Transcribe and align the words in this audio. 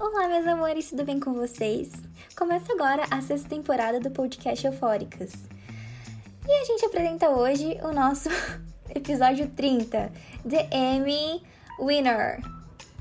Olá, 0.00 0.28
meus 0.28 0.46
amores, 0.46 0.88
tudo 0.88 1.04
bem 1.04 1.20
com 1.20 1.34
vocês? 1.34 1.92
Começa 2.34 2.72
agora 2.72 3.04
a 3.10 3.20
sexta 3.20 3.48
temporada 3.48 4.00
do 4.00 4.10
podcast 4.10 4.66
Eufóricas. 4.66 5.32
E 6.46 6.50
a 6.50 6.64
gente 6.64 6.86
apresenta 6.86 7.28
hoje 7.28 7.76
o 7.82 7.92
nosso 7.92 8.30
episódio 8.88 9.50
30, 9.50 10.10
The 10.48 10.70
Emmy 10.72 11.42
Winner. 11.78 12.40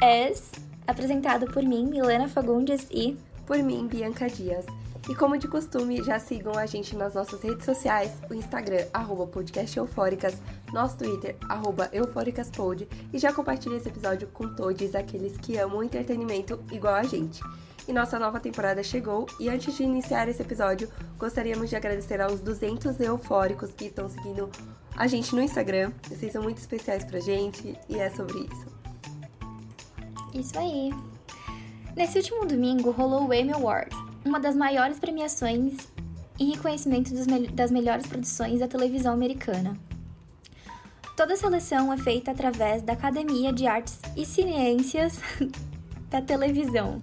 As 0.01 0.51
apresentado 0.85 1.45
por 1.47 1.63
mim, 1.63 1.85
Milena 1.85 2.27
Fagundes 2.27 2.87
e 2.91 3.17
por 3.45 3.57
mim, 3.59 3.87
Bianca 3.87 4.27
Dias. 4.27 4.65
E 5.09 5.15
como 5.15 5.37
de 5.37 5.47
costume, 5.47 6.03
já 6.03 6.19
sigam 6.19 6.57
a 6.57 6.65
gente 6.65 6.95
nas 6.95 7.13
nossas 7.13 7.41
redes 7.41 7.65
sociais, 7.65 8.11
o 8.29 8.33
Instagram, 8.33 8.85
arroba 8.93 9.25
podcast 9.25 9.77
Eufóricas, 9.77 10.35
nosso 10.73 10.97
Twitter, 10.97 11.35
arroba 11.47 11.89
eufóricaspod, 11.93 12.87
e 13.13 13.17
já 13.17 13.31
compartilhem 13.31 13.77
esse 13.77 13.87
episódio 13.87 14.27
com 14.33 14.53
todos 14.53 14.95
aqueles 14.95 15.37
que 15.37 15.57
amam 15.57 15.83
entretenimento 15.83 16.59
igual 16.71 16.95
a 16.95 17.03
gente. 17.03 17.41
E 17.87 17.93
nossa 17.93 18.19
nova 18.19 18.37
temporada 18.37 18.83
chegou, 18.83 19.27
e 19.39 19.47
antes 19.47 19.77
de 19.77 19.83
iniciar 19.83 20.27
esse 20.27 20.41
episódio, 20.41 20.89
gostaríamos 21.17 21.69
de 21.69 21.75
agradecer 21.77 22.19
aos 22.19 22.41
200 22.41 22.99
eufóricos 22.99 23.71
que 23.71 23.85
estão 23.85 24.09
seguindo 24.09 24.49
a 24.95 25.07
gente 25.07 25.33
no 25.33 25.41
Instagram. 25.41 25.93
Vocês 26.09 26.33
são 26.33 26.43
muito 26.43 26.57
especiais 26.57 27.05
pra 27.05 27.21
gente, 27.21 27.79
e 27.87 27.97
é 27.97 28.09
sobre 28.09 28.39
isso. 28.39 28.67
Isso 30.33 30.59
aí. 30.59 30.93
Nesse 31.95 32.17
último 32.17 32.45
domingo 32.45 32.91
rolou 32.91 33.25
o 33.25 33.33
Emmy 33.33 33.53
Awards, 33.53 33.97
uma 34.27 34.39
das 34.39 34.55
maiores 34.55 34.99
premiações 34.99 35.87
e 36.37 36.51
reconhecimento 36.51 37.13
me 37.13 37.47
das 37.47 37.71
melhores 37.71 38.05
produções 38.05 38.59
da 38.59 38.67
televisão 38.67 39.13
americana. 39.13 39.77
Toda 41.15 41.33
a 41.33 41.37
seleção 41.37 41.91
é 41.91 41.97
feita 41.97 42.31
através 42.31 42.83
da 42.83 42.93
Academia 42.93 43.51
de 43.51 43.65
Artes 43.65 43.99
e 44.15 44.25
Ciências 44.25 45.19
da 46.11 46.21
Televisão. 46.21 47.01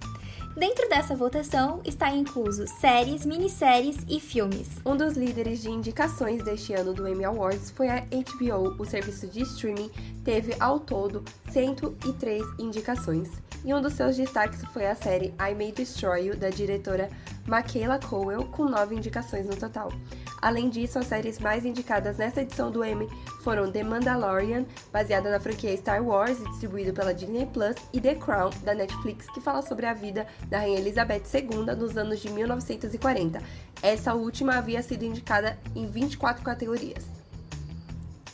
Dentro 0.55 0.87
dessa 0.87 1.13
votação 1.13 1.81
está 1.83 2.09
incluso 2.15 2.65
séries, 2.65 3.25
minisséries 3.25 3.97
e 4.07 4.21
filmes. 4.21 4.69
Um 4.85 4.95
dos 4.95 5.17
líderes 5.17 5.61
de 5.61 5.69
indicações 5.69 6.41
deste 6.43 6.73
ano 6.73 6.93
do 6.93 7.05
Emmy 7.05 7.25
Awards 7.25 7.71
foi 7.71 7.89
a 7.89 7.99
HBO, 7.99 8.81
o 8.81 8.85
serviço 8.85 9.27
de 9.27 9.41
streaming 9.41 9.91
teve 10.23 10.55
ao 10.57 10.79
todo 10.79 11.25
103 11.51 12.41
indicações. 12.57 13.29
E 13.65 13.73
um 13.73 13.81
dos 13.81 13.93
seus 13.93 14.15
destaques 14.15 14.61
foi 14.65 14.85
a 14.85 14.93
série 14.93 15.33
I 15.39 15.55
May 15.55 15.71
Destroy 15.71 16.27
You, 16.27 16.37
da 16.37 16.51
diretora 16.51 17.09
Michaela 17.47 17.97
Cowell, 17.97 18.45
com 18.45 18.65
nove 18.65 18.93
indicações 18.93 19.47
no 19.47 19.55
total. 19.55 19.91
Além 20.39 20.69
disso, 20.69 20.99
as 20.99 21.07
séries 21.07 21.39
mais 21.39 21.65
indicadas 21.65 22.17
nessa 22.17 22.43
edição 22.43 22.69
do 22.69 22.85
Emmy 22.85 23.09
foram 23.43 23.71
The 23.71 23.83
Mandalorian, 23.83 24.67
baseada 24.93 25.31
na 25.31 25.39
franquia 25.39 25.75
Star 25.77 26.03
Wars 26.03 26.39
e 26.39 26.49
distribuído 26.49 26.93
pela 26.93 27.11
Disney 27.11 27.47
Plus, 27.47 27.75
e 27.91 27.99
The 27.99 28.13
Crown, 28.13 28.51
da 28.63 28.75
Netflix, 28.75 29.27
que 29.31 29.41
fala 29.41 29.63
sobre 29.63 29.87
a 29.87 29.95
vida 29.95 30.27
da 30.47 30.59
Rainha 30.59 30.77
Elizabeth 30.77 31.23
II 31.33 31.65
nos 31.75 31.97
anos 31.97 32.19
de 32.19 32.29
1940. 32.29 33.41
Essa 33.81 34.13
última 34.13 34.57
havia 34.57 34.83
sido 34.83 35.05
indicada 35.05 35.57
em 35.75 35.87
24 35.87 36.43
categorias. 36.43 37.14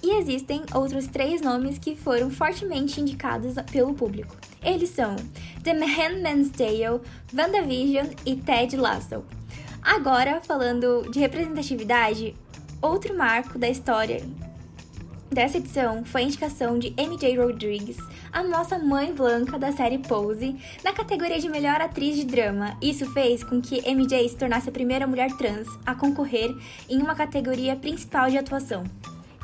E 0.03 0.17
existem 0.17 0.63
outros 0.73 1.07
três 1.07 1.41
nomes 1.41 1.77
que 1.77 1.95
foram 1.95 2.29
fortemente 2.31 2.99
indicados 2.99 3.55
pelo 3.71 3.93
público. 3.93 4.35
Eles 4.63 4.89
são 4.89 5.15
The 5.63 5.73
Handmaid's 5.73 6.49
Tale, 6.49 7.01
WandaVision 7.33 8.07
e 8.25 8.35
Ted 8.35 8.75
Lasso. 8.75 9.23
Agora, 9.81 10.41
falando 10.41 11.09
de 11.11 11.19
representatividade, 11.19 12.35
outro 12.81 13.15
marco 13.15 13.57
da 13.57 13.69
história 13.69 14.21
dessa 15.31 15.57
edição 15.57 16.03
foi 16.03 16.21
a 16.21 16.25
indicação 16.25 16.77
de 16.77 16.93
MJ 16.97 17.37
Rodrigues, 17.37 17.97
a 18.33 18.43
nossa 18.43 18.77
mãe 18.77 19.13
Blanca 19.13 19.57
da 19.57 19.71
série 19.71 19.97
Pose, 19.97 20.55
na 20.83 20.91
categoria 20.91 21.39
de 21.39 21.47
melhor 21.47 21.79
atriz 21.79 22.15
de 22.15 22.25
drama. 22.25 22.77
Isso 22.81 23.09
fez 23.13 23.43
com 23.43 23.61
que 23.61 23.81
MJ 23.89 24.27
se 24.27 24.35
tornasse 24.35 24.67
a 24.67 24.73
primeira 24.73 25.07
mulher 25.07 25.31
trans 25.37 25.67
a 25.85 25.95
concorrer 25.95 26.53
em 26.89 27.01
uma 27.01 27.15
categoria 27.15 27.75
principal 27.75 28.29
de 28.29 28.37
atuação. 28.37 28.83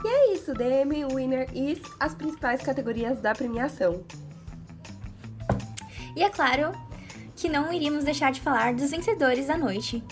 E 0.04 0.08
é 0.08 0.34
isso, 0.34 0.52
Emmy 0.52 1.06
Winner 1.06 1.50
e 1.54 1.82
as 2.00 2.14
principais 2.14 2.62
categorias 2.62 3.20
da 3.20 3.34
premiação. 3.34 4.04
E 6.16 6.24
é 6.24 6.30
claro 6.30 6.72
que 7.36 7.50
não 7.50 7.72
iríamos 7.72 8.04
deixar 8.04 8.32
de 8.32 8.42
falar 8.42 8.74
dos 8.74 8.90
vencedores 8.92 9.48
da 9.48 9.58
noite 9.58 10.04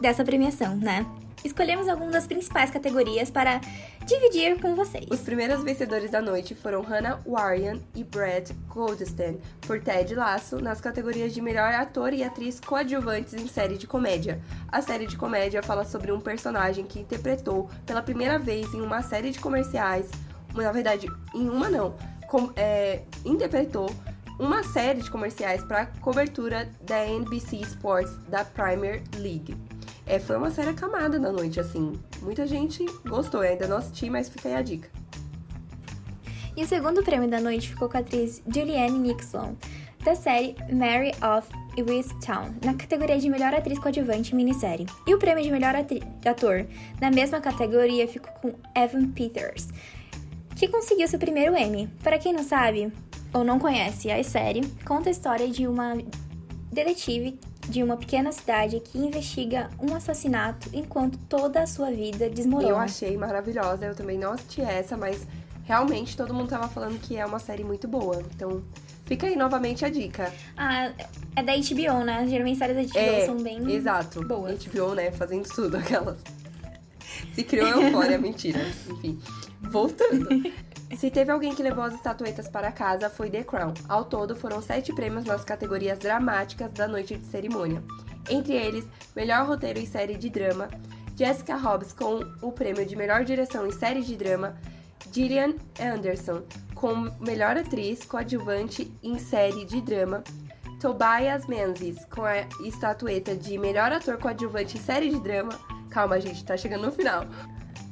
dessa 0.00 0.24
premiação, 0.24 0.76
né? 0.76 1.04
Escolhemos 1.44 1.88
algumas 1.88 2.12
das 2.12 2.26
principais 2.26 2.70
categorias 2.70 3.30
para 3.30 3.60
dividir 4.04 4.60
com 4.60 4.74
vocês. 4.74 5.06
Os 5.10 5.20
primeiros 5.20 5.62
vencedores 5.62 6.10
da 6.10 6.20
noite 6.20 6.54
foram 6.54 6.82
Hannah 6.82 7.20
Warren 7.26 7.80
e 7.94 8.02
Brad 8.02 8.50
Goldstein 8.68 9.38
por 9.66 9.80
Ted 9.80 10.14
Lasso 10.14 10.60
nas 10.60 10.80
categorias 10.80 11.32
de 11.32 11.40
melhor 11.40 11.72
ator 11.72 12.12
e 12.12 12.22
atriz 12.22 12.60
coadjuvantes 12.60 13.34
em 13.34 13.46
série 13.46 13.76
de 13.76 13.86
comédia. 13.86 14.40
A 14.68 14.82
série 14.82 15.06
de 15.06 15.16
comédia 15.16 15.62
fala 15.62 15.84
sobre 15.84 16.12
um 16.12 16.20
personagem 16.20 16.84
que 16.84 17.00
interpretou 17.00 17.68
pela 17.86 18.02
primeira 18.02 18.38
vez 18.38 18.72
em 18.74 18.80
uma 18.80 19.02
série 19.02 19.30
de 19.30 19.38
comerciais, 19.38 20.10
na 20.54 20.72
verdade, 20.72 21.06
em 21.34 21.48
uma 21.48 21.68
não, 21.68 21.94
com, 22.26 22.50
é, 22.56 23.02
interpretou 23.24 23.90
uma 24.38 24.64
série 24.64 25.02
de 25.02 25.10
comerciais 25.10 25.62
para 25.62 25.86
cobertura 26.00 26.70
da 26.80 27.06
NBC 27.06 27.56
Sports 27.56 28.16
da 28.28 28.42
Premier 28.42 29.02
League. 29.18 29.54
É, 30.10 30.18
foi 30.18 30.36
uma 30.36 30.50
série 30.50 30.70
acamada 30.70 31.20
na 31.20 31.30
noite, 31.30 31.60
assim. 31.60 31.92
Muita 32.20 32.44
gente 32.44 32.84
gostou, 33.08 33.42
ainda 33.42 33.68
não 33.68 33.76
assisti, 33.76 34.10
mas 34.10 34.28
fica 34.28 34.48
aí 34.48 34.56
a 34.56 34.60
dica. 34.60 34.90
E 36.56 36.64
o 36.64 36.66
segundo 36.66 37.00
prêmio 37.04 37.30
da 37.30 37.40
noite 37.40 37.68
ficou 37.68 37.88
com 37.88 37.96
a 37.96 38.00
atriz 38.00 38.42
Julianne 38.52 38.98
Nixon, 38.98 39.54
da 40.04 40.16
série 40.16 40.56
Mary 40.72 41.12
of 41.22 41.48
Easttown, 41.76 42.56
na 42.64 42.74
categoria 42.74 43.20
de 43.20 43.30
melhor 43.30 43.54
atriz 43.54 43.78
coadjuvante 43.78 44.34
minissérie. 44.34 44.84
E 45.06 45.14
o 45.14 45.18
prêmio 45.18 45.44
de 45.44 45.50
melhor 45.52 45.76
ator, 45.76 46.66
na 47.00 47.12
mesma 47.12 47.40
categoria, 47.40 48.08
ficou 48.08 48.32
com 48.42 48.54
Evan 48.74 49.12
Peters, 49.12 49.68
que 50.56 50.66
conseguiu 50.66 51.06
seu 51.06 51.20
primeiro 51.20 51.56
Emmy. 51.56 51.88
Para 52.02 52.18
quem 52.18 52.32
não 52.32 52.42
sabe 52.42 52.92
ou 53.32 53.44
não 53.44 53.60
conhece 53.60 54.10
a 54.10 54.20
série, 54.24 54.62
conta 54.84 55.08
a 55.08 55.12
história 55.12 55.46
de 55.46 55.68
uma 55.68 55.96
detetive 56.72 57.38
de 57.68 57.82
uma 57.82 57.96
pequena 57.96 58.32
cidade 58.32 58.80
que 58.80 58.98
investiga 58.98 59.70
um 59.80 59.94
assassinato 59.94 60.68
enquanto 60.72 61.18
toda 61.28 61.62
a 61.62 61.66
sua 61.66 61.90
vida 61.90 62.28
desmorona. 62.28 62.70
Eu 62.70 62.76
achei 62.76 63.16
maravilhosa, 63.16 63.86
eu 63.86 63.94
também 63.94 64.18
não 64.18 64.32
assisti 64.32 64.60
essa, 64.60 64.96
mas 64.96 65.26
realmente 65.64 66.16
todo 66.16 66.34
mundo 66.34 66.48
tava 66.48 66.68
falando 66.68 66.98
que 67.00 67.16
é 67.16 67.24
uma 67.24 67.38
série 67.38 67.62
muito 67.62 67.86
boa. 67.86 68.22
Então, 68.34 68.62
fica 69.04 69.26
aí 69.26 69.36
novamente 69.36 69.84
a 69.84 69.88
dica. 69.88 70.32
Ah, 70.56 70.92
é 71.36 71.42
da 71.42 71.52
HBO, 71.54 72.04
né? 72.04 72.26
Geralmente 72.28 72.58
séries 72.58 72.76
da 72.76 72.82
HBO 72.82 72.98
é, 72.98 73.26
são 73.26 73.36
bem 73.36 73.72
exato. 73.72 74.24
boas. 74.24 74.64
HBO, 74.64 74.94
né? 74.94 75.12
Fazendo 75.12 75.48
tudo, 75.48 75.76
aquelas. 75.76 76.18
Se 77.34 77.44
criou 77.44 77.68
eufória, 77.68 78.18
mentira. 78.18 78.60
Enfim, 78.88 79.18
voltando. 79.70 80.28
Se 80.96 81.10
teve 81.10 81.30
alguém 81.30 81.54
que 81.54 81.62
levou 81.62 81.84
as 81.84 81.94
estatuetas 81.94 82.48
para 82.48 82.72
casa, 82.72 83.08
foi 83.08 83.30
The 83.30 83.44
Crown. 83.44 83.74
Ao 83.88 84.04
todo, 84.04 84.34
foram 84.34 84.60
sete 84.60 84.92
prêmios 84.92 85.24
nas 85.24 85.44
categorias 85.44 85.98
dramáticas 85.98 86.72
da 86.72 86.88
noite 86.88 87.16
de 87.16 87.26
cerimônia. 87.26 87.82
Entre 88.28 88.54
eles, 88.54 88.86
melhor 89.14 89.46
roteiro 89.46 89.78
em 89.78 89.86
série 89.86 90.16
de 90.16 90.28
drama, 90.28 90.68
Jessica 91.16 91.56
Hobbs 91.56 91.92
com 91.92 92.20
o 92.42 92.52
prêmio 92.52 92.84
de 92.84 92.96
melhor 92.96 93.24
direção 93.24 93.66
em 93.66 93.72
série 93.72 94.02
de 94.02 94.16
drama, 94.16 94.56
Gillian 95.12 95.54
Anderson 95.80 96.42
com 96.74 96.94
melhor 97.20 97.56
atriz 97.56 98.04
coadjuvante 98.04 98.92
em 99.02 99.18
série 99.18 99.64
de 99.64 99.80
drama, 99.80 100.24
Tobias 100.80 101.46
Menzies 101.46 102.04
com 102.06 102.22
a 102.22 102.40
estatueta 102.64 103.36
de 103.36 103.58
melhor 103.58 103.92
ator 103.92 104.18
coadjuvante 104.18 104.78
em 104.78 104.80
série 104.80 105.10
de 105.10 105.20
drama. 105.20 105.52
Calma, 105.90 106.20
gente, 106.20 106.44
tá 106.44 106.56
chegando 106.56 106.86
no 106.86 106.92
final. 106.92 107.26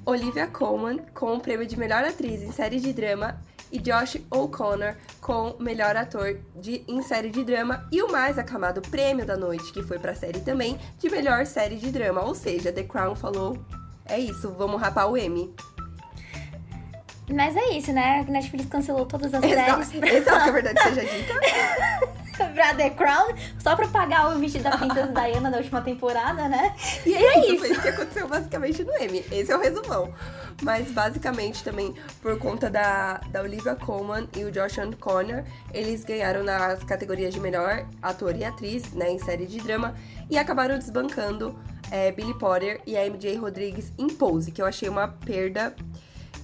Olivia 0.08 0.46
Colman 0.46 1.00
com 1.12 1.34
o 1.34 1.38
prêmio 1.38 1.66
de 1.66 1.78
melhor 1.78 2.02
atriz 2.02 2.42
em 2.42 2.50
série 2.50 2.80
de 2.80 2.94
drama 2.94 3.38
e 3.70 3.78
Josh 3.78 4.16
O'Connor 4.30 4.94
com 5.20 5.54
melhor 5.60 5.94
ator 5.96 6.40
de, 6.56 6.82
em 6.88 7.02
série 7.02 7.28
de 7.28 7.44
drama 7.44 7.86
e 7.92 8.00
o 8.00 8.10
mais 8.10 8.38
aclamado 8.38 8.80
prêmio 8.80 9.26
da 9.26 9.36
noite, 9.36 9.70
que 9.70 9.82
foi 9.82 9.98
para 9.98 10.12
a 10.12 10.14
série 10.14 10.40
também, 10.40 10.78
de 10.98 11.10
melhor 11.10 11.44
série 11.44 11.76
de 11.76 11.90
drama. 11.90 12.22
Ou 12.22 12.34
seja, 12.34 12.72
The 12.72 12.84
Crown 12.84 13.14
falou: 13.14 13.58
é 14.06 14.18
isso, 14.18 14.50
vamos 14.56 14.80
rapar 14.80 15.10
o 15.10 15.14
M. 15.14 15.54
Mas 17.30 17.54
é 17.54 17.76
isso, 17.76 17.92
né? 17.92 18.24
A 18.26 18.30
Netflix 18.30 18.64
cancelou 18.64 19.04
todas 19.04 19.34
as 19.34 19.44
exato, 19.44 19.84
séries. 19.84 20.08
Exato, 20.10 20.44
que 20.44 20.48
a 20.48 20.52
verdade 20.52 20.82
seja 20.82 21.04
dita. 21.04 21.34
Pra 22.58 22.74
The 22.74 22.90
Crown, 22.90 23.36
só 23.60 23.76
pra 23.76 23.86
pagar 23.86 24.34
o 24.34 24.38
vestido 24.40 24.64
da 24.64 24.76
Princesa 24.76 25.12
Diana 25.12 25.48
da 25.48 25.58
última 25.58 25.80
temporada, 25.80 26.48
né? 26.48 26.74
E 27.06 27.14
é, 27.14 27.38
isso, 27.38 27.52
isso. 27.52 27.58
Foi 27.60 27.70
isso 27.70 27.82
que 27.82 27.88
aconteceu 27.88 28.26
basicamente 28.26 28.82
no 28.82 28.92
M. 28.94 29.24
Esse 29.30 29.52
é 29.52 29.56
o 29.56 29.60
resumão. 29.60 30.12
Mas 30.62 30.90
basicamente 30.90 31.62
também 31.62 31.94
por 32.20 32.36
conta 32.36 32.68
da, 32.68 33.18
da 33.30 33.42
Olivia 33.42 33.76
Colman 33.76 34.28
e 34.36 34.42
o 34.42 34.50
Josh 34.50 34.74
Connor, 34.98 35.44
eles 35.72 36.04
ganharam 36.04 36.42
nas 36.42 36.82
categorias 36.82 37.32
de 37.32 37.38
melhor 37.38 37.86
ator 38.02 38.34
e 38.34 38.44
atriz, 38.44 38.92
né, 38.92 39.08
em 39.08 39.20
série 39.20 39.46
de 39.46 39.60
drama, 39.60 39.94
e 40.28 40.36
acabaram 40.36 40.76
desbancando 40.76 41.56
é, 41.92 42.10
Billy 42.10 42.34
Potter 42.34 42.80
e 42.84 42.96
a 42.96 43.08
MJ 43.08 43.36
Rodrigues 43.36 43.92
em 43.96 44.08
Pose, 44.08 44.50
que 44.50 44.60
eu 44.60 44.66
achei 44.66 44.88
uma 44.88 45.06
perda 45.06 45.76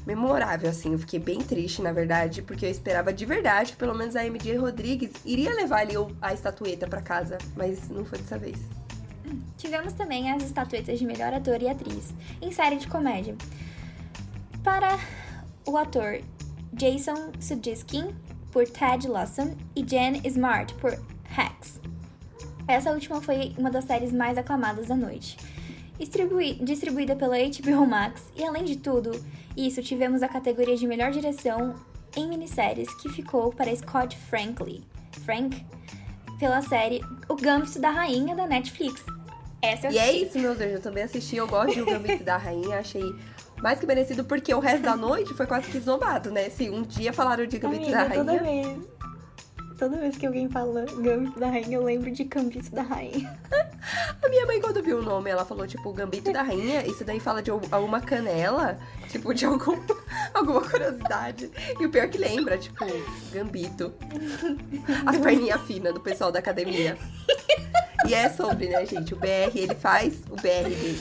memorável, 0.07 0.71
assim. 0.71 0.93
Eu 0.93 0.99
fiquei 0.99 1.19
bem 1.19 1.41
triste, 1.41 1.83
na 1.83 1.93
verdade, 1.93 2.43
porque 2.43 2.67
eu 2.67 2.71
esperava 2.71 3.13
de 3.13 3.25
verdade 3.25 3.73
que 3.73 3.79
pelo 3.79 3.95
menos 3.95 4.17
a 4.17 4.25
MJ 4.25 4.57
Rodrigues 4.57 5.11
iria 5.25 5.55
levar 5.55 5.81
ali 5.81 5.95
a 6.21 6.33
estatueta 6.33 6.87
para 6.87 7.01
casa, 7.01 7.39
mas 7.57 7.89
não 7.89 8.05
foi 8.05 8.19
dessa 8.19 8.39
vez. 8.39 8.59
Tivemos 9.57 9.93
também 9.93 10.31
as 10.31 10.43
estatuetas 10.43 10.99
de 10.99 11.07
melhor 11.07 11.33
ator 11.33 11.61
e 11.63 11.69
atriz 11.69 12.13
em 12.41 12.53
série 12.53 12.77
de 12.77 12.87
comédia. 12.87 13.35
Para 14.63 14.99
o 15.67 15.77
ator 15.77 16.21
Jason 16.73 17.33
Sudeikis 17.41 18.15
por 18.53 18.69
Ted 18.69 19.09
Lawson 19.09 19.57
e 19.75 19.83
Jen 19.83 20.21
Smart 20.25 20.75
por 20.75 20.99
Hacks. 21.25 21.81
Essa 22.67 22.93
última 22.93 23.21
foi 23.21 23.55
uma 23.59 23.71
das 23.71 23.85
séries 23.85 24.13
mais 24.13 24.39
aclamadas 24.39 24.87
da 24.87 24.97
noite. 24.97 25.37
Distribui 25.99 26.55
distribuída 26.55 27.15
pela 27.15 27.37
HBO 27.37 27.87
Max, 27.87 28.23
e 28.37 28.45
além 28.45 28.65
de 28.65 28.77
tudo, 28.77 29.13
isso 29.57 29.83
tivemos 29.83 30.23
a 30.23 30.29
categoria 30.29 30.77
de 30.77 30.87
melhor 30.87 31.11
direção 31.13 31.75
em 32.17 32.29
minisséries 32.29 32.93
que 32.97 33.09
ficou 33.09 33.53
para 33.53 33.75
Scott 33.75 34.17
Franklin, 34.29 34.85
Frank, 35.25 35.65
pela 36.39 36.61
série 36.63 37.01
O 37.29 37.37
Gambito 37.37 37.81
da 37.81 37.91
Rainha 37.91 38.35
da 38.35 38.47
Netflix. 38.47 39.05
Essa 39.63 39.87
eu 39.87 39.93
E 39.93 39.99
é 39.99 40.13
isso, 40.13 40.39
meus 40.39 40.59
Deus, 40.59 40.73
eu 40.73 40.81
também 40.81 41.05
assisti, 41.05 41.37
eu 41.37 41.47
gosto 41.47 41.75
de 41.75 41.83
O 41.83 41.87
Gambito 41.87 42.25
da 42.25 42.37
Rainha, 42.37 42.81
achei 42.81 43.15
mais 43.63 43.79
que 43.79 43.87
merecido, 43.87 44.25
porque 44.25 44.53
o 44.53 44.59
resto 44.59 44.83
da 44.83 44.97
noite 44.97 45.33
foi 45.33 45.47
quase 45.47 45.71
que 45.71 45.79
esnobado, 45.79 46.31
né? 46.31 46.51
Se 46.51 46.69
um 46.69 46.83
dia 46.83 47.13
falaram 47.13 47.47
de 47.47 47.59
Gambito 47.59 47.85
Amiga, 47.85 47.97
da 47.97 48.09
Rainha... 48.09 48.25
Toda 48.25 48.43
vez, 48.43 48.79
toda 49.79 49.97
vez 49.97 50.17
que 50.17 50.27
alguém 50.27 50.49
fala 50.51 50.85
Gambito 50.85 51.41
da 51.41 51.49
Rainha, 51.49 51.77
eu 51.77 51.85
lembro 51.85 52.11
de 52.11 52.25
Gambito 52.25 52.71
da 52.73 52.83
Rainha. 52.83 53.39
A 54.25 54.29
minha 54.31 54.47
mãe, 54.47 54.59
quando 54.59 54.83
viu 54.83 55.01
o 55.01 55.03
nome, 55.03 55.29
ela 55.29 55.45
falou, 55.45 55.67
tipo, 55.67 55.93
Gambito 55.93 56.33
da 56.33 56.43
Rainha. 56.43 56.87
Isso 56.87 57.05
daí 57.05 57.21
fala 57.21 57.43
de 57.43 57.51
alguma 57.51 58.01
canela, 58.01 58.79
tipo, 59.11 59.35
de 59.35 59.45
algum, 59.45 59.79
alguma 60.33 60.63
curiosidade. 60.63 61.51
E 61.79 61.85
o 61.85 61.91
pior 61.91 62.09
que 62.09 62.17
lembra, 62.17 62.57
tipo, 62.57 62.87
Gambito. 63.31 63.93
As 65.05 65.19
perninhas 65.19 65.61
finas 65.63 65.93
do 65.93 66.01
pessoal 66.01 66.33
da 66.33 66.39
academia. 66.39 66.97
E 68.07 68.15
é 68.15 68.31
sobre, 68.31 68.69
né, 68.69 68.87
gente? 68.87 69.13
O 69.13 69.17
BR, 69.17 69.55
ele 69.55 69.75
faz 69.75 70.23
o 70.31 70.37
BR 70.37 70.71
dele. 70.71 71.01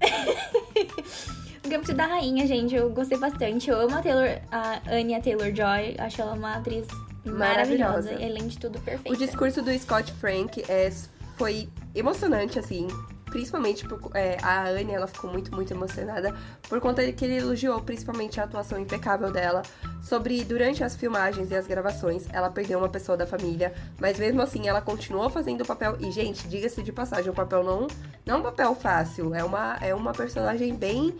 O 1.62 1.68
Gambito 1.68 1.92
da 1.92 2.06
Rainha, 2.06 2.46
gente, 2.46 2.74
eu 2.74 2.90
gostei 2.90 3.18
bastante. 3.18 3.68
Eu 3.68 3.78
amo 3.82 3.94
a 3.94 4.02
Taylor, 4.02 4.40
a 4.50 4.80
Anya 4.90 5.20
Taylor-Joy. 5.20 5.96
Acho 5.98 6.22
ela 6.22 6.32
uma 6.32 6.54
atriz 6.54 6.88
maravilhosa. 7.24 8.10
Maravilhosa. 8.10 8.14
Além 8.14 8.48
de 8.48 8.58
tudo, 8.58 8.80
perfeita. 8.80 9.12
O 9.12 9.16
discurso 9.16 9.62
do 9.62 9.70
Scott 9.78 10.10
Frank 10.14 10.64
é, 10.68 10.90
foi 11.40 11.70
emocionante, 11.94 12.58
assim. 12.58 12.86
Principalmente 13.24 13.88
por, 13.88 14.14
é, 14.14 14.36
a 14.42 14.68
Anne, 14.68 14.92
ela 14.92 15.06
ficou 15.06 15.30
muito, 15.30 15.54
muito 15.54 15.72
emocionada 15.72 16.36
por 16.68 16.80
conta 16.80 17.10
que 17.12 17.24
ele 17.24 17.38
elogiou 17.38 17.80
principalmente 17.80 18.38
a 18.40 18.44
atuação 18.44 18.78
impecável 18.78 19.32
dela 19.32 19.62
sobre 20.02 20.44
durante 20.44 20.84
as 20.84 20.96
filmagens 20.96 21.50
e 21.50 21.54
as 21.54 21.66
gravações, 21.66 22.26
ela 22.30 22.50
perdeu 22.50 22.78
uma 22.78 22.88
pessoa 22.88 23.16
da 23.16 23.26
família, 23.26 23.72
mas 23.98 24.18
mesmo 24.18 24.42
assim 24.42 24.68
ela 24.68 24.82
continuou 24.82 25.30
fazendo 25.30 25.62
o 25.62 25.66
papel. 25.66 25.96
E, 26.00 26.10
gente, 26.10 26.46
diga-se 26.46 26.82
de 26.82 26.92
passagem, 26.92 27.30
o 27.30 27.34
papel 27.34 27.64
não, 27.64 27.86
não 28.26 28.34
é 28.34 28.38
um 28.38 28.42
papel 28.42 28.74
fácil, 28.74 29.34
é 29.34 29.42
uma, 29.42 29.78
é 29.80 29.94
uma 29.94 30.12
personagem 30.12 30.74
bem, 30.74 31.16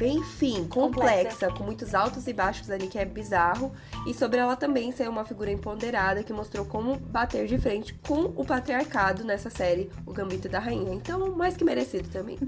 enfim, 0.00 0.66
complexa, 0.68 1.46
Complexa. 1.46 1.50
com 1.52 1.64
muitos 1.64 1.94
altos 1.94 2.26
e 2.26 2.32
baixos 2.32 2.70
ali, 2.70 2.86
que 2.86 2.98
é 2.98 3.04
bizarro. 3.04 3.72
E 4.06 4.12
sobre 4.12 4.38
ela 4.38 4.54
também 4.54 4.92
ser 4.92 5.08
uma 5.08 5.24
figura 5.24 5.50
empoderada 5.50 6.22
que 6.22 6.32
mostrou 6.32 6.66
como 6.66 6.96
bater 6.96 7.46
de 7.46 7.56
frente 7.58 7.94
com 8.06 8.32
o 8.36 8.44
patriarcado 8.44 9.24
nessa 9.24 9.48
série, 9.48 9.90
O 10.04 10.12
Gambito 10.12 10.48
da 10.48 10.58
Rainha. 10.58 10.92
Então, 10.92 11.34
mais 11.34 11.56
que 11.56 11.64
merecido 11.64 12.08
também. 12.10 12.38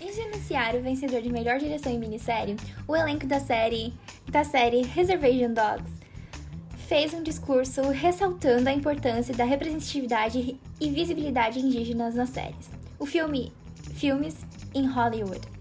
Em 0.00 0.12
Judiciário, 0.12 0.82
vencedor 0.82 1.20
de 1.20 1.30
melhor 1.30 1.58
direção 1.58 1.92
em 1.92 1.98
minissérie, 1.98 2.56
o 2.88 2.96
elenco 2.96 3.26
da 3.26 3.40
série, 3.40 3.92
da 4.30 4.44
série 4.44 4.82
Reservation 4.82 5.52
Dogs 5.52 5.92
fez 6.88 7.12
um 7.14 7.22
discurso 7.22 7.82
ressaltando 7.90 8.68
a 8.68 8.72
importância 8.72 9.34
da 9.34 9.44
representatividade 9.44 10.58
e 10.80 10.90
visibilidade 10.90 11.58
indígenas 11.58 12.14
nas 12.14 12.28
séries. 12.30 12.70
O 12.98 13.06
filme 13.06 13.52
Filmes 13.94 14.36
em 14.74 14.86
Hollywood. 14.86 15.53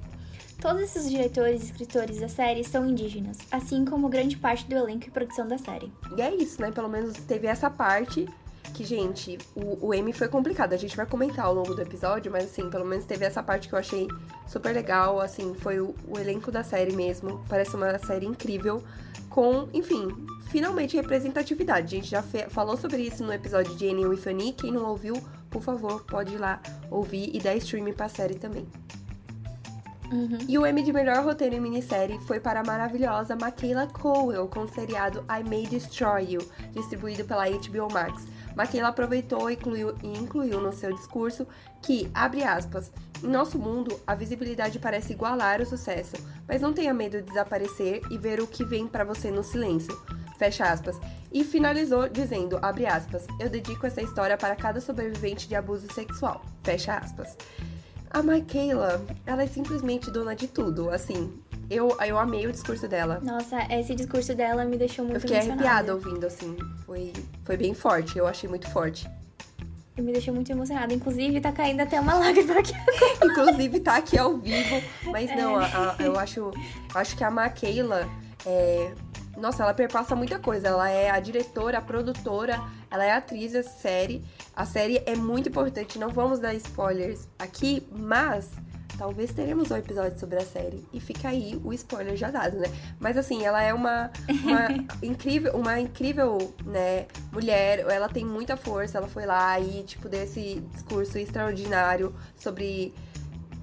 Todos 0.63 0.81
esses 0.81 1.09
diretores 1.09 1.61
e 1.61 1.65
escritores 1.65 2.21
da 2.21 2.29
série 2.29 2.63
são 2.63 2.87
indígenas, 2.87 3.37
assim 3.51 3.83
como 3.83 4.07
grande 4.07 4.37
parte 4.37 4.65
do 4.65 4.73
elenco 4.73 5.05
e 5.05 5.11
produção 5.11 5.45
da 5.45 5.57
série. 5.57 5.91
E 6.15 6.21
é 6.21 6.33
isso, 6.33 6.61
né? 6.61 6.71
Pelo 6.71 6.87
menos 6.87 7.17
teve 7.17 7.47
essa 7.47 7.69
parte 7.69 8.25
que, 8.73 8.85
gente, 8.85 9.37
o, 9.53 9.87
o 9.87 9.93
M 9.93 10.13
foi 10.13 10.29
complicado. 10.29 10.71
A 10.71 10.77
gente 10.77 10.95
vai 10.95 11.05
comentar 11.05 11.47
ao 11.47 11.53
longo 11.53 11.75
do 11.75 11.81
episódio, 11.81 12.31
mas 12.31 12.45
assim, 12.45 12.69
pelo 12.69 12.85
menos 12.85 13.03
teve 13.03 13.25
essa 13.25 13.43
parte 13.43 13.67
que 13.67 13.75
eu 13.75 13.79
achei 13.79 14.07
super 14.47 14.73
legal. 14.73 15.19
Assim, 15.19 15.53
foi 15.53 15.81
o, 15.81 15.93
o 16.07 16.17
elenco 16.17 16.49
da 16.49 16.63
série 16.63 16.95
mesmo. 16.95 17.43
Parece 17.49 17.75
uma 17.75 17.99
série 17.99 18.25
incrível. 18.25 18.81
Com, 19.29 19.67
enfim, 19.73 20.07
finalmente 20.49 20.95
representatividade. 20.95 21.87
A 21.87 21.99
gente 21.99 22.09
já 22.09 22.23
falou 22.47 22.77
sobre 22.77 23.01
isso 23.01 23.21
no 23.21 23.33
episódio 23.33 23.75
de 23.75 23.89
Annie 23.89 24.05
with 24.05 24.21
Fanny. 24.21 24.53
Quem 24.53 24.71
não 24.71 24.85
ouviu, 24.85 25.21
por 25.49 25.61
favor, 25.61 26.05
pode 26.05 26.35
ir 26.35 26.37
lá 26.37 26.61
ouvir 26.89 27.35
e 27.35 27.39
dar 27.41 27.53
stream 27.57 27.91
pra 27.91 28.07
série 28.07 28.35
também. 28.35 28.65
E 30.47 30.57
o 30.57 30.65
M 30.65 30.83
de 30.83 30.93
melhor 30.93 31.23
roteiro 31.23 31.55
em 31.55 31.59
minissérie 31.59 32.19
foi 32.19 32.39
para 32.39 32.59
a 32.59 32.63
maravilhosa 32.63 33.35
Michaela 33.35 33.87
Cowell 33.87 34.47
com 34.47 34.61
o 34.61 34.67
seriado 34.67 35.25
I 35.29 35.47
May 35.47 35.65
Destroy 35.65 36.33
You, 36.33 36.41
distribuído 36.71 37.25
pela 37.25 37.49
HBO 37.49 37.91
Max. 37.91 38.27
Michaela 38.55 38.89
aproveitou 38.89 39.49
e 39.49 39.55
incluiu, 39.55 39.95
e 40.03 40.07
incluiu 40.17 40.61
no 40.61 40.71
seu 40.71 40.93
discurso 40.93 41.47
que, 41.81 42.09
abre 42.13 42.43
aspas, 42.43 42.91
em 43.23 43.27
nosso 43.27 43.57
mundo, 43.57 43.99
a 44.05 44.13
visibilidade 44.13 44.79
parece 44.79 45.13
igualar 45.13 45.61
o 45.61 45.65
sucesso, 45.65 46.15
mas 46.47 46.61
não 46.61 46.73
tenha 46.73 46.93
medo 46.93 47.17
de 47.17 47.23
desaparecer 47.23 48.01
e 48.11 48.17
ver 48.17 48.41
o 48.41 48.47
que 48.47 48.63
vem 48.63 48.85
para 48.85 49.03
você 49.03 49.31
no 49.31 49.43
silêncio. 49.43 49.97
Fecha 50.37 50.65
aspas. 50.65 50.99
E 51.31 51.43
finalizou 51.43 52.09
dizendo, 52.09 52.59
abre 52.61 52.85
aspas, 52.85 53.25
eu 53.39 53.49
dedico 53.49 53.87
essa 53.87 54.01
história 54.01 54.37
para 54.37 54.55
cada 54.55 54.81
sobrevivente 54.81 55.47
de 55.47 55.55
abuso 55.55 55.91
sexual. 55.93 56.43
Fecha 56.63 56.95
aspas. 56.97 57.37
A 58.13 58.21
Michaela, 58.21 59.03
ela 59.25 59.41
é 59.43 59.47
simplesmente 59.47 60.11
dona 60.11 60.35
de 60.35 60.47
tudo, 60.47 60.89
assim. 60.91 61.33
Eu, 61.69 61.97
eu 62.05 62.19
amei 62.19 62.45
o 62.45 62.51
discurso 62.51 62.87
dela. 62.87 63.19
Nossa, 63.23 63.57
esse 63.73 63.95
discurso 63.95 64.35
dela 64.35 64.63
me 64.65 64.77
deixou 64.77 65.03
muito 65.05 65.15
Eu 65.17 65.21
fiquei 65.21 65.37
arrepiada 65.37 65.93
ouvindo, 65.93 66.23
assim. 66.25 66.55
Foi, 66.85 67.11
foi 67.43 67.57
bem 67.57 67.73
forte, 67.73 68.17
eu 68.17 68.27
achei 68.27 68.47
muito 68.47 68.69
forte. 68.69 69.09
Me 69.97 70.11
deixou 70.11 70.33
muito 70.33 70.51
emocionada. 70.51 70.93
Inclusive, 70.93 71.39
tá 71.41 71.51
caindo 71.51 71.79
até 71.81 71.99
uma 71.99 72.13
lágrima 72.19 72.59
aqui. 72.59 72.73
Inclusive, 73.23 73.79
tá 73.79 73.95
aqui 73.97 74.17
ao 74.17 74.37
vivo. 74.37 74.81
Mas 75.11 75.35
não, 75.35 75.55
a- 75.57 75.65
a- 75.65 75.95
eu 76.03 76.17
acho, 76.19 76.51
acho 76.93 77.15
que 77.17 77.23
a 77.23 77.31
Michaela 77.31 78.07
é. 78.45 78.91
Nossa, 79.37 79.63
ela 79.63 79.73
perpassa 79.73 80.15
muita 80.15 80.39
coisa. 80.39 80.67
Ela 80.67 80.89
é 80.89 81.09
a 81.09 81.19
diretora, 81.19 81.79
a 81.79 81.81
produtora, 81.81 82.61
ela 82.89 83.03
é 83.03 83.11
a 83.11 83.17
atriz 83.17 83.53
dessa 83.53 83.69
série. 83.69 84.23
A 84.55 84.65
série 84.65 85.01
é 85.05 85.15
muito 85.15 85.49
importante. 85.49 85.97
Não 85.97 86.09
vamos 86.09 86.39
dar 86.39 86.53
spoilers 86.53 87.27
aqui, 87.39 87.87
mas 87.91 88.49
talvez 88.97 89.33
teremos 89.33 89.71
um 89.71 89.75
episódio 89.75 90.19
sobre 90.19 90.37
a 90.37 90.45
série. 90.45 90.85
E 90.93 90.99
fica 90.99 91.29
aí 91.29 91.59
o 91.63 91.73
spoiler 91.73 92.15
já 92.15 92.29
dado, 92.29 92.57
né? 92.57 92.67
Mas 92.99 93.17
assim, 93.17 93.43
ela 93.43 93.61
é 93.61 93.73
uma, 93.73 94.11
uma 94.43 94.67
incrível, 95.01 95.53
uma 95.53 95.79
incrível, 95.79 96.53
né, 96.65 97.07
mulher. 97.31 97.79
Ela 97.79 98.07
tem 98.07 98.23
muita 98.23 98.55
força. 98.55 98.97
Ela 98.97 99.07
foi 99.07 99.25
lá 99.25 99.59
e, 99.59 99.83
tipo, 99.83 100.07
deu 100.07 100.23
esse 100.23 100.61
discurso 100.71 101.17
extraordinário 101.17 102.13
sobre 102.35 102.93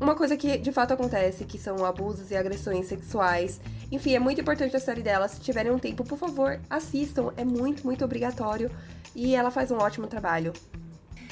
uma 0.01 0.15
coisa 0.15 0.37
que 0.37 0.57
de 0.59 0.73
fato 0.73 0.95
acontece, 0.95 1.45
que 1.45 1.59
são 1.59 1.85
abusos 1.85 2.31
e 2.31 2.37
agressões 2.37 2.87
sexuais. 2.87 3.61
Enfim, 3.91 4.15
é 4.15 4.19
muito 4.19 4.41
importante 4.41 4.77
a 4.77 4.81
série 4.81 5.03
dela. 5.03 5.27
Se 5.29 5.41
tiverem 5.41 5.73
um 5.73 5.79
tempo, 5.79 6.05
por 6.05 6.17
favor, 6.17 6.61
assistam. 6.69 7.33
É 7.37 7.45
muito, 7.45 7.85
muito 7.85 8.05
obrigatório. 8.05 8.71
E 9.15 9.35
ela 9.35 9.51
faz 9.51 9.71
um 9.71 9.79
ótimo 9.79 10.07
trabalho. 10.07 10.53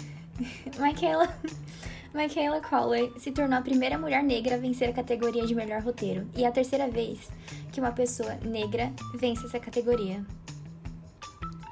Michaela, 0.79 1.29
Michaela 2.13 2.61
Crowley 2.61 3.13
se 3.19 3.31
tornou 3.31 3.59
a 3.59 3.63
primeira 3.63 3.99
mulher 3.99 4.23
negra 4.23 4.57
a 4.57 4.59
vencer 4.59 4.89
a 4.89 4.93
categoria 4.93 5.47
de 5.47 5.55
melhor 5.55 5.83
roteiro 5.83 6.29
e 6.37 6.45
é 6.45 6.47
a 6.47 6.53
terceira 6.53 6.89
vez 6.89 7.29
que 7.73 7.81
uma 7.81 7.93
pessoa 7.93 8.35
negra 8.43 8.93
vence 9.15 9.47
essa 9.47 9.59
categoria. 9.61 10.25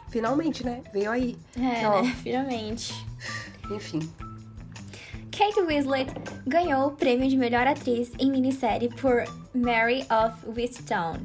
Finalmente, 0.09 0.65
né? 0.65 0.83
Veio 0.93 1.11
aí. 1.11 1.37
É, 1.57 1.87
Ó, 1.89 2.03
né? 2.03 2.15
Finalmente. 2.23 2.95
Enfim. 3.71 4.01
Kate 5.37 5.61
Winslet 5.61 6.11
ganhou 6.47 6.87
o 6.87 6.93
prêmio 6.93 7.29
de 7.29 7.37
melhor 7.37 7.67
atriz 7.67 8.11
em 8.19 8.31
minissérie 8.31 8.89
por 8.89 9.23
Mary 9.55 10.07
of 10.11 10.49
Whisttown. 10.49 11.19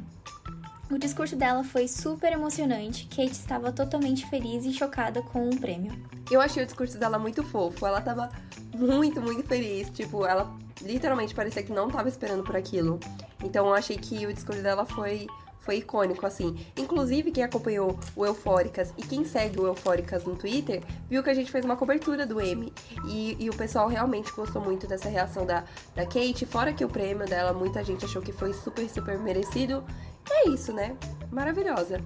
O 0.90 0.98
discurso 0.98 1.34
dela 1.34 1.64
foi 1.64 1.88
super 1.88 2.30
emocionante. 2.30 3.06
Kate 3.06 3.32
estava 3.32 3.72
totalmente 3.72 4.28
feliz 4.28 4.66
e 4.66 4.72
chocada 4.74 5.22
com 5.22 5.48
o 5.48 5.58
prêmio. 5.58 5.94
Eu 6.30 6.42
achei 6.42 6.62
o 6.62 6.66
discurso 6.66 6.98
dela 6.98 7.18
muito 7.18 7.42
fofo. 7.42 7.86
Ela 7.86 8.02
tava 8.02 8.30
muito, 8.74 9.18
muito 9.22 9.48
feliz. 9.48 9.88
Tipo, 9.88 10.26
ela 10.26 10.54
literalmente 10.82 11.34
parecia 11.34 11.62
que 11.62 11.72
não 11.72 11.88
tava 11.88 12.10
esperando 12.10 12.44
por 12.44 12.54
aquilo. 12.54 13.00
Então 13.42 13.66
eu 13.66 13.72
achei 13.72 13.96
que 13.96 14.26
o 14.26 14.34
discurso 14.34 14.62
dela 14.62 14.84
foi, 14.84 15.26
foi 15.62 15.76
icônico, 15.76 16.26
assim. 16.26 16.56
Inclusive, 16.76 17.30
quem 17.30 17.44
acompanhou 17.44 17.98
o 18.14 18.26
Eufóricas 18.26 18.92
e 18.98 19.02
quem 19.02 19.24
segue 19.24 19.60
o 19.60 19.66
Eufóricas 19.66 20.24
no 20.24 20.36
Twitter, 20.36 20.82
viu 21.08 21.22
que 21.22 21.30
a 21.30 21.34
gente 21.34 21.50
fez 21.50 21.64
uma 21.64 21.76
cobertura 21.76 22.26
do 22.26 22.40
M. 22.40 22.72
E, 23.06 23.36
e 23.38 23.48
o 23.48 23.56
pessoal 23.56 23.88
realmente 23.88 24.32
gostou 24.32 24.60
muito 24.60 24.86
dessa 24.86 25.08
reação 25.08 25.46
da, 25.46 25.64
da 25.94 26.04
Kate. 26.04 26.44
Fora 26.44 26.72
que 26.72 26.84
o 26.84 26.88
prêmio 26.88 27.26
dela, 27.26 27.52
muita 27.52 27.82
gente 27.82 28.04
achou 28.04 28.20
que 28.20 28.32
foi 28.32 28.52
super, 28.52 28.88
super 28.90 29.18
merecido. 29.18 29.84
E 30.28 30.48
é 30.48 30.48
isso, 30.50 30.72
né? 30.72 30.96
Maravilhosa. 31.30 32.00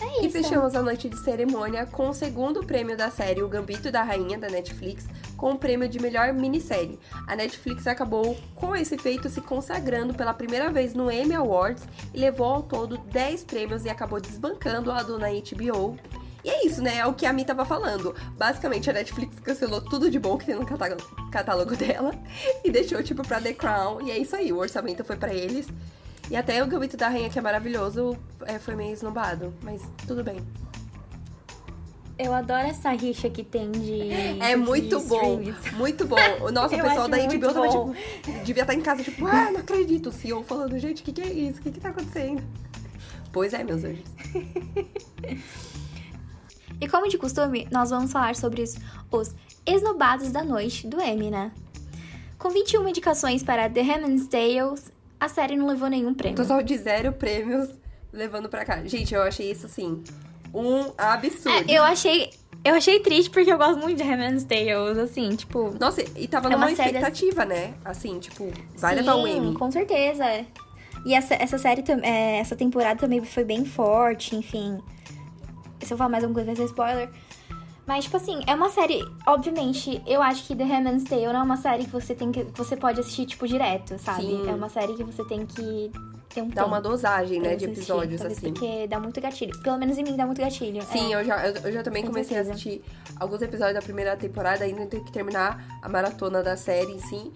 É 0.00 0.18
isso. 0.18 0.26
E 0.26 0.30
fechamos 0.30 0.74
a 0.74 0.82
noite 0.82 1.08
de 1.08 1.16
cerimônia 1.18 1.86
com 1.86 2.08
o 2.08 2.14
segundo 2.14 2.64
prêmio 2.64 2.96
da 2.96 3.10
série 3.10 3.42
O 3.42 3.48
Gambito 3.48 3.90
da 3.90 4.02
Rainha 4.02 4.38
da 4.38 4.48
Netflix, 4.48 5.06
com 5.36 5.52
o 5.52 5.58
prêmio 5.58 5.88
de 5.88 6.00
melhor 6.00 6.32
minissérie. 6.32 6.98
A 7.26 7.36
Netflix 7.36 7.86
acabou 7.86 8.36
com 8.54 8.74
esse 8.74 8.98
feito 8.98 9.28
se 9.28 9.40
consagrando 9.40 10.14
pela 10.14 10.34
primeira 10.34 10.70
vez 10.70 10.94
no 10.94 11.10
Emmy 11.10 11.34
Awards 11.34 11.84
e 12.12 12.18
levou 12.18 12.46
ao 12.46 12.62
todo 12.62 12.98
10 12.98 13.44
prêmios 13.44 13.84
e 13.84 13.88
acabou 13.88 14.20
desbancando 14.20 14.90
a 14.90 15.02
dona 15.02 15.28
HBO. 15.28 15.96
E 16.44 16.50
é 16.50 16.66
isso, 16.66 16.82
né? 16.82 16.98
É 16.98 17.06
o 17.06 17.14
que 17.14 17.24
a 17.24 17.32
Mi 17.32 17.42
tava 17.44 17.64
falando. 17.64 18.14
Basicamente, 18.36 18.90
a 18.90 18.92
Netflix 18.92 19.40
cancelou 19.40 19.80
tudo 19.80 20.10
de 20.10 20.18
bom 20.18 20.36
que 20.36 20.44
tem 20.44 20.54
no 20.54 20.66
catálogo 20.66 21.74
dela 21.74 22.12
e 22.62 22.70
deixou, 22.70 23.02
tipo, 23.02 23.26
pra 23.26 23.40
The 23.40 23.54
Crown. 23.54 24.02
E 24.06 24.10
é 24.10 24.18
isso 24.18 24.36
aí, 24.36 24.52
o 24.52 24.58
orçamento 24.58 25.02
foi 25.02 25.16
para 25.16 25.32
eles. 25.32 25.66
E 26.30 26.36
até 26.36 26.62
o 26.62 26.66
Gambito 26.66 26.96
da 26.96 27.08
Rainha, 27.08 27.28
que 27.28 27.38
é 27.38 27.42
maravilhoso, 27.42 28.16
é, 28.46 28.58
foi 28.58 28.74
meio 28.74 28.92
esnobado. 28.92 29.52
Mas 29.62 29.82
tudo 30.06 30.24
bem. 30.24 30.38
Eu 32.18 32.32
adoro 32.32 32.66
essa 32.66 32.90
rixa 32.90 33.28
que 33.28 33.42
tem 33.42 33.72
de. 33.72 34.10
É 34.40 34.50
de 34.50 34.56
muito 34.56 35.00
bom. 35.00 35.40
streams. 35.40 35.76
Muito 35.76 36.04
bom. 36.06 36.16
O 36.42 36.50
nosso 36.50 36.74
Eu 36.76 36.84
pessoal 36.84 37.08
da 37.08 37.18
HBO 37.18 37.40
tava, 37.40 37.66
bom. 37.66 37.94
tipo, 38.22 38.44
devia 38.44 38.62
estar 38.62 38.74
em 38.74 38.80
casa, 38.80 39.02
tipo, 39.02 39.26
ah, 39.26 39.50
não 39.50 39.60
acredito. 39.60 40.10
O 40.10 40.12
CEO 40.12 40.44
falando, 40.44 40.78
gente, 40.78 41.02
o 41.02 41.04
que, 41.04 41.12
que 41.12 41.20
é 41.20 41.32
isso? 41.32 41.58
O 41.58 41.62
que, 41.62 41.72
que 41.72 41.80
tá 41.80 41.88
acontecendo? 41.88 42.42
Pois 43.32 43.52
é, 43.52 43.64
meus 43.64 43.82
anjos. 43.84 44.04
E 46.80 46.88
como 46.88 47.08
de 47.08 47.16
costume, 47.16 47.68
nós 47.70 47.90
vamos 47.90 48.12
falar 48.12 48.36
sobre 48.36 48.62
os, 48.62 48.74
os 49.10 49.34
esnobados 49.64 50.30
da 50.30 50.44
noite 50.44 50.86
do 50.86 51.00
Emmy, 51.00 51.30
né? 51.30 51.52
Com 52.38 52.50
21 52.50 52.88
indicações 52.88 53.42
para 53.42 53.70
The 53.70 53.80
Handmaid's 53.80 54.26
Tale, 54.26 54.74
a 55.24 55.28
série 55.28 55.56
não 55.56 55.66
levou 55.66 55.88
nenhum 55.88 56.14
prêmio. 56.14 56.36
Total 56.36 56.62
de 56.62 56.76
zero 56.76 57.12
prêmios 57.12 57.68
levando 58.12 58.48
pra 58.48 58.64
cá. 58.64 58.82
Gente, 58.84 59.14
eu 59.14 59.22
achei 59.22 59.50
isso, 59.50 59.66
assim, 59.66 60.02
um 60.52 60.92
absurdo. 60.96 61.70
É, 61.70 61.78
eu 61.78 61.82
achei. 61.82 62.30
Eu 62.64 62.74
achei 62.74 62.98
triste 63.00 63.28
porque 63.30 63.52
eu 63.52 63.58
gosto 63.58 63.78
muito 63.78 63.98
de 63.98 64.02
Handmaid's 64.02 64.44
Tale, 64.44 64.98
assim, 65.00 65.36
tipo. 65.36 65.76
Nossa, 65.78 66.02
e 66.16 66.26
tava 66.26 66.48
É 66.48 66.52
numa 66.52 66.66
uma 66.68 66.76
série 66.76 66.96
expectativa, 66.96 67.44
né? 67.44 67.74
Assim, 67.84 68.18
tipo, 68.18 68.50
vai 68.78 68.94
sim, 68.94 69.00
levar 69.00 69.16
o 69.16 69.26
Emmy. 69.26 69.54
com 69.54 69.70
certeza. 69.70 70.24
E 71.04 71.12
essa, 71.14 71.34
essa 71.34 71.58
série, 71.58 71.84
é, 72.02 72.38
essa 72.38 72.56
temporada 72.56 72.98
também 73.00 73.22
foi 73.22 73.44
bem 73.44 73.66
forte, 73.66 74.34
enfim. 74.34 74.78
Se 75.82 75.92
eu 75.92 75.98
falar 75.98 76.08
mais 76.08 76.24
alguma 76.24 76.42
coisa, 76.42 76.46
vai 76.46 76.56
ser 76.56 76.70
spoiler. 76.70 77.10
Mas, 77.86 78.04
tipo 78.04 78.16
assim, 78.16 78.40
é 78.46 78.54
uma 78.54 78.70
série. 78.70 79.04
Obviamente, 79.26 80.02
eu 80.06 80.22
acho 80.22 80.46
que 80.46 80.56
The 80.56 80.64
Handmaid's 80.64 81.04
Tale 81.04 81.26
não 81.26 81.40
é 81.40 81.42
uma 81.42 81.56
série 81.56 81.84
que 81.84 81.90
você 81.90 82.14
tem 82.14 82.32
que. 82.32 82.42
você 82.54 82.76
pode 82.76 83.00
assistir, 83.00 83.26
tipo, 83.26 83.46
direto, 83.46 83.98
sabe? 83.98 84.22
Sim. 84.22 84.48
É 84.48 84.52
uma 84.52 84.68
série 84.68 84.94
que 84.94 85.04
você 85.04 85.22
tem 85.26 85.44
que 85.44 85.92
ter 86.34 86.42
um 86.42 86.48
Dá 86.48 86.62
tempo 86.62 86.66
uma 86.66 86.80
dosagem, 86.80 87.40
né, 87.40 87.54
de 87.54 87.66
assistir, 87.66 87.80
episódios, 87.80 88.22
assim. 88.22 88.52
Porque 88.52 88.86
dá 88.88 88.98
muito 88.98 89.20
gatilho. 89.20 89.56
Pelo 89.62 89.78
menos 89.78 89.96
em 89.96 90.02
mim 90.02 90.16
dá 90.16 90.26
muito 90.26 90.40
gatilho. 90.40 90.82
Sim, 90.82 91.14
é. 91.14 91.20
eu, 91.20 91.24
já, 91.24 91.46
eu, 91.46 91.54
eu 91.62 91.72
já 91.72 91.82
também 91.82 92.02
Com 92.02 92.08
comecei 92.08 92.36
a 92.36 92.44
certeza. 92.44 92.52
assistir 92.52 92.82
alguns 93.20 93.42
episódios 93.42 93.74
da 93.74 93.82
primeira 93.82 94.16
temporada, 94.16 94.64
ainda 94.64 94.86
tenho 94.86 95.04
que 95.04 95.12
terminar 95.12 95.64
a 95.80 95.88
maratona 95.88 96.42
da 96.42 96.56
série 96.56 96.92
em 96.92 96.98
si, 97.00 97.32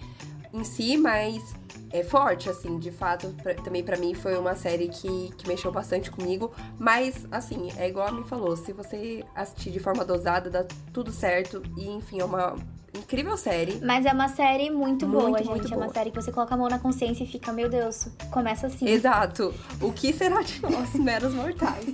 em 0.53 0.65
si 0.65 0.97
mas 0.97 1.55
é 1.91 2.03
forte, 2.05 2.51
assim, 2.51 2.79
de 2.79 2.91
fato, 2.91 3.29
pra- 3.43 3.55
também 3.55 3.83
pra 3.83 3.97
mim 3.97 4.15
foi 4.15 4.37
uma 4.37 4.55
série 4.55 4.89
que, 4.89 5.31
que 5.39 5.49
mexeu 5.49 5.73
bastante 5.73 6.11
comigo, 6.11 6.53
mas, 6.79 7.27
assim, 7.31 7.71
é 7.79 7.89
igual 7.89 8.09
a 8.09 8.13
me 8.13 8.25
falou, 8.25 8.55
se 8.57 8.73
você 8.73 9.25
assistir 9.35 9.71
de 9.71 9.79
forma 9.81 10.05
dosada, 10.05 10.51
dá 10.51 10.65
tudo 10.93 11.11
certo, 11.11 11.63
e, 11.79 11.89
enfim, 11.89 12.21
é 12.21 12.25
uma 12.25 12.57
incrível 12.95 13.37
série. 13.39 13.81
Mas 13.83 14.05
é 14.05 14.13
uma 14.13 14.29
série 14.29 14.69
muito, 14.71 15.07
boa, 15.07 15.25
Muito, 15.31 15.39
gente. 15.39 15.49
muito 15.51 15.67
é 15.73 15.77
uma 15.77 15.85
boa. 15.87 15.95
série 15.95 16.11
que 16.11 16.17
você 16.21 16.31
coloca 16.33 16.55
a 16.55 16.59
mão 16.59 16.69
na 16.69 16.79
consciência 16.79 17.25
e 17.25 17.27
fica, 17.27 17.53
meu 17.53 17.69
Deus, 17.71 18.09
começa 18.31 18.67
assim. 18.67 18.87
Exato. 18.87 19.55
O 19.81 19.91
que 19.93 20.13
será 20.13 20.43
de 20.43 20.61
nós, 20.61 20.93
meros 20.97 21.33
mortais? 21.33 21.85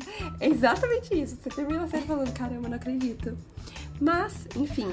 É 0.40 0.48
exatamente 0.48 1.14
isso. 1.20 1.36
Você 1.40 1.50
termina 1.50 1.84
a 1.84 1.88
série 1.88 2.04
falando, 2.06 2.32
caramba, 2.32 2.68
não 2.68 2.76
acredito. 2.76 3.36
Mas, 4.00 4.46
enfim. 4.56 4.92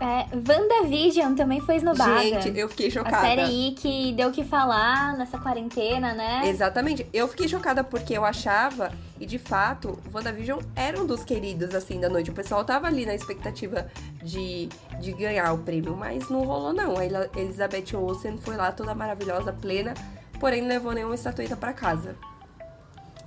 É, 0.00 0.26
WandaVision 0.36 1.34
também 1.34 1.60
foi 1.60 1.76
esnobada. 1.76 2.20
Gente, 2.20 2.58
eu 2.58 2.68
fiquei 2.68 2.88
A 2.88 2.90
chocada. 2.90 3.20
série 3.20 3.40
aí 3.40 3.74
que 3.78 4.12
deu 4.12 4.28
o 4.28 4.32
que 4.32 4.42
falar 4.44 5.16
nessa 5.16 5.38
quarentena, 5.38 6.12
né? 6.12 6.42
Exatamente. 6.46 7.06
Eu 7.12 7.28
fiquei 7.28 7.48
chocada 7.48 7.84
porque 7.84 8.16
eu 8.16 8.24
achava, 8.24 8.90
e 9.20 9.24
de 9.24 9.38
fato, 9.38 9.98
WandaVision 10.12 10.60
era 10.74 11.00
um 11.00 11.06
dos 11.06 11.24
queridos, 11.24 11.74
assim, 11.74 12.00
da 12.00 12.08
noite. 12.08 12.30
O 12.30 12.34
pessoal 12.34 12.64
tava 12.64 12.88
ali 12.88 13.06
na 13.06 13.14
expectativa 13.14 13.86
de, 14.22 14.68
de 15.00 15.12
ganhar 15.12 15.52
o 15.52 15.58
prêmio, 15.58 15.96
mas 15.96 16.28
não 16.28 16.42
rolou, 16.42 16.72
não. 16.72 16.96
A 16.98 17.06
Elizabeth 17.38 17.94
Olsen 17.96 18.36
foi 18.38 18.56
lá 18.56 18.72
toda 18.72 18.94
maravilhosa, 18.94 19.52
plena, 19.52 19.94
porém 20.40 20.60
não 20.60 20.68
levou 20.68 20.92
nenhuma 20.92 21.14
estatueta 21.14 21.56
pra 21.56 21.72
casa. 21.72 22.16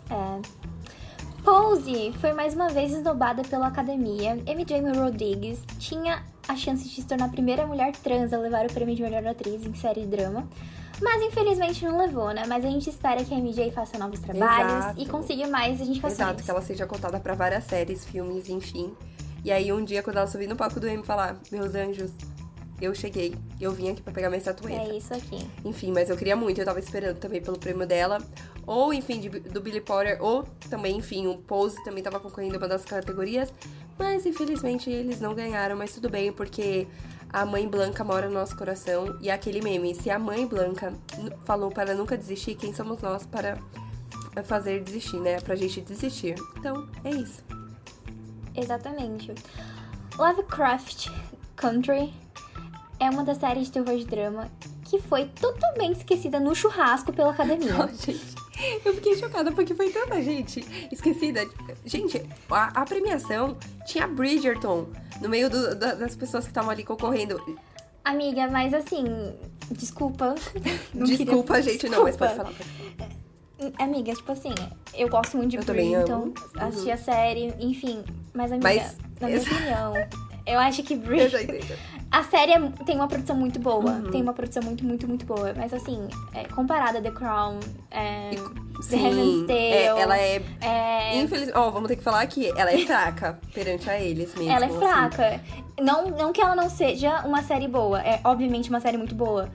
É. 0.10 0.68
Pose 1.44 2.14
foi 2.20 2.34
mais 2.34 2.54
uma 2.54 2.68
vez 2.68 2.92
esnobada 2.92 3.42
pela 3.44 3.68
academia. 3.68 4.34
Amy 4.34 4.66
Jamie 4.68 4.98
Rodrigues 4.98 5.64
tinha 5.80 6.22
a 6.48 6.56
chance 6.56 6.84
de 6.88 6.96
se 6.96 7.04
tornar 7.06 7.26
a 7.26 7.30
primeira 7.30 7.66
mulher 7.68 7.92
trans 7.98 8.32
a 8.34 8.38
levar 8.38 8.66
o 8.66 8.74
prêmio 8.74 8.96
de 8.96 9.02
melhor 9.02 9.26
atriz 9.28 9.66
em 9.66 9.74
série 9.76 10.02
de 10.02 10.08
drama. 10.08 10.48
Mas 11.02 11.22
infelizmente 11.22 11.86
não 11.86 11.98
levou, 11.98 12.32
né? 12.34 12.44
Mas 12.48 12.66
a 12.66 12.70
gente 12.70 12.90
espera 12.90 13.24
que 13.24 13.34
a 13.34 13.38
MJ 13.38 13.70
faça 13.72 13.98
novos 14.00 14.20
trabalhos 14.20 14.74
Exato. 14.74 15.02
e 15.02 15.06
consiga 15.06 15.48
mais 15.48 15.80
indicações. 15.80 16.20
Exato, 16.20 16.44
que 16.44 16.50
ela 16.50 16.62
seja 16.62 16.88
contada 16.88 17.20
pra 17.20 17.36
várias 17.36 17.66
séries, 17.66 18.04
filmes, 18.06 18.50
enfim. 18.50 18.94
E 19.46 19.52
aí 19.52 19.72
um 19.72 19.84
dia, 19.84 20.02
quando 20.02 20.18
ela 20.18 20.28
subir 20.28 20.48
no 20.48 20.56
palco 20.56 20.80
do 20.80 20.88
M 20.88 21.04
falar, 21.04 21.38
meus 21.52 21.76
anjos, 21.76 22.12
eu 22.82 22.94
cheguei, 22.96 23.36
eu 23.62 23.72
vim 23.72 23.90
aqui 23.90 24.02
pra 24.02 24.12
pegar 24.12 24.30
minha 24.30 24.40
estatueta. 24.40 24.90
É 24.92 24.98
isso 24.98 25.14
aqui. 25.14 25.48
Enfim, 25.64 25.92
mas 25.92 26.10
eu 26.10 26.18
queria 26.18 26.36
muito, 26.36 26.60
eu 26.60 26.66
tava 26.66 26.80
esperando 26.80 27.18
também 27.18 27.42
pelo 27.42 27.60
prêmio 27.60 27.86
dela. 27.86 28.20
Ou, 28.66 28.92
enfim, 28.94 29.20
de- 29.20 29.30
do 29.30 29.62
Billy 29.62 29.80
Potter, 29.82 30.18
ou 30.20 30.44
também, 30.70 30.98
enfim, 30.98 31.28
o 31.28 31.38
Pose 31.38 31.82
também 31.84 32.04
tava 32.04 32.20
concorrendo 32.20 32.58
uma 32.58 32.68
das 32.68 32.84
categorias. 32.84 33.54
Mas, 33.98 34.26
infelizmente, 34.26 34.90
eles 34.90 35.20
não 35.20 35.34
ganharam, 35.34 35.76
mas 35.76 35.92
tudo 35.94 36.10
bem, 36.10 36.32
porque 36.32 36.88
a 37.32 37.46
mãe 37.46 37.68
Blanca 37.68 38.04
mora 38.04 38.28
no 38.28 38.34
nosso 38.36 38.56
coração. 38.56 39.18
E 39.22 39.30
aquele 39.30 39.62
meme, 39.62 39.96
se 39.96 40.10
a 40.10 40.20
mãe 40.20 40.46
Blanca 40.46 40.94
n- 41.18 41.32
falou 41.46 41.72
para 41.72 41.94
nunca 41.96 42.18
desistir, 42.18 42.56
quem 42.56 42.74
somos 42.74 43.02
nós 43.02 43.26
para 43.26 43.58
fazer 44.44 44.84
desistir, 44.84 45.18
né? 45.20 45.40
Pra 45.42 45.56
gente 45.56 45.82
desistir. 45.82 46.36
Então, 46.58 46.88
é 47.04 47.10
isso. 47.10 47.44
Exatamente. 48.56 49.34
Lovecraft 50.18 51.10
Country 51.56 52.14
é 53.00 53.10
uma 53.10 53.24
das 53.24 53.38
séries 53.38 53.66
de 53.68 53.72
terror 53.74 53.98
de 53.98 54.06
drama 54.06 54.50
que 54.86 55.00
foi 55.02 55.26
totalmente 55.26 55.98
esquecida 55.98 56.40
no 56.40 56.56
churrasco 56.56 57.12
pela 57.12 57.32
academia. 57.32 57.74
Não, 57.78 57.88
gente, 57.90 58.36
eu 58.86 58.94
fiquei 58.96 59.16
chocada 59.18 59.52
porque 59.52 59.74
foi 59.76 59.90
tanta 59.90 60.22
gente 60.22 60.66
esquecida. 60.92 61.48
Gente, 61.86 62.22
a, 62.50 62.82
a 62.82 62.86
premiação 62.86 63.58
tinha 63.86 64.08
Bridgerton 64.08 64.88
no 65.22 65.30
meio 65.30 65.50
do- 65.50 65.76
da- 65.76 65.94
das 65.96 66.16
pessoas 66.16 66.44
que 66.46 66.52
estavam 66.52 66.70
ali 66.72 66.84
concorrendo. 66.84 67.40
Amiga, 68.04 68.48
mas 68.50 68.74
assim, 68.74 69.04
desculpa. 69.72 70.36
Não 70.94 71.06
queria- 71.06 71.26
Desculpa, 71.26 71.62
gente, 71.62 71.90
não, 71.90 72.04
mas 72.04 72.16
pode 72.16 72.34
Desculpa. 72.34 72.52
falar. 72.54 72.66
pode 72.98 73.74
falar. 73.74 73.84
Amiga, 73.84 74.14
tipo 74.14 74.32
assim, 74.32 74.54
eu 74.94 75.10
gosto 75.10 75.36
muito 75.36 75.50
de 75.52 75.58
Eu 75.58 75.64
Bridgerton, 75.64 76.14
amo. 76.14 76.34
assisti 76.60 76.88
Uhum. 76.88 76.94
a 76.94 76.98
série, 76.98 77.54
enfim. 77.60 78.04
Mas, 78.34 78.52
amiga, 78.52 78.68
Mas- 78.70 78.98
na 79.20 79.28
minha 79.28 79.42
opinião, 79.42 79.94
eu 80.46 80.60
acho 80.60 80.84
que 80.84 80.94
Eu 80.96 81.00
já 81.30 81.40
Bridgerton... 81.40 81.56
entendi. 81.56 81.97
A 82.18 82.24
série 82.24 82.52
é- 82.54 82.70
tem 82.84 82.96
uma 82.96 83.08
produção 83.08 83.36
muito 83.36 83.60
boa. 83.60 83.92
Uhum. 83.92 84.10
Tem 84.10 84.22
uma 84.24 84.34
produção 84.34 84.64
muito, 84.64 84.84
muito, 84.84 85.08
muito 85.08 85.26
boa. 85.26 85.54
Mas 85.56 85.72
assim, 85.74 86.08
é, 86.34 86.46
comparada 86.46 86.98
a 86.98 87.02
The 87.02 87.12
Crown, 87.12 87.60
é, 87.92 88.32
The 88.32 88.82
Sim, 88.82 88.98
Handmaid's 88.98 89.48
Tale... 89.48 89.60
é, 89.60 89.86
ela 89.86 90.18
é. 90.18 90.42
é, 90.62 91.18
Infelizmente. 91.20 91.58
Ó, 91.58 91.70
vamos 91.70 91.88
ter 91.88 91.96
que 91.96 92.04
falar 92.04 92.26
que 92.26 92.48
ela 92.58 92.72
é 92.72 92.78
fraca 92.80 93.40
perante 93.54 93.88
a 93.90 94.00
eles 94.00 94.34
mesmo. 94.36 94.52
ela 94.52 94.66
é 94.66 94.70
assim. 94.70 94.80
fraca. 94.80 95.42
Não, 95.80 96.08
não 96.10 96.34
que 96.34 96.42
ela 96.42 96.56
não 96.56 96.70
seja 96.70 97.22
uma 97.26 97.44
série 97.44 97.68
boa. 97.68 98.02
É 98.02 98.20
obviamente 98.24 98.70
uma 98.70 98.80
série 98.80 98.98
muito 98.98 99.14
boa. 99.14 99.50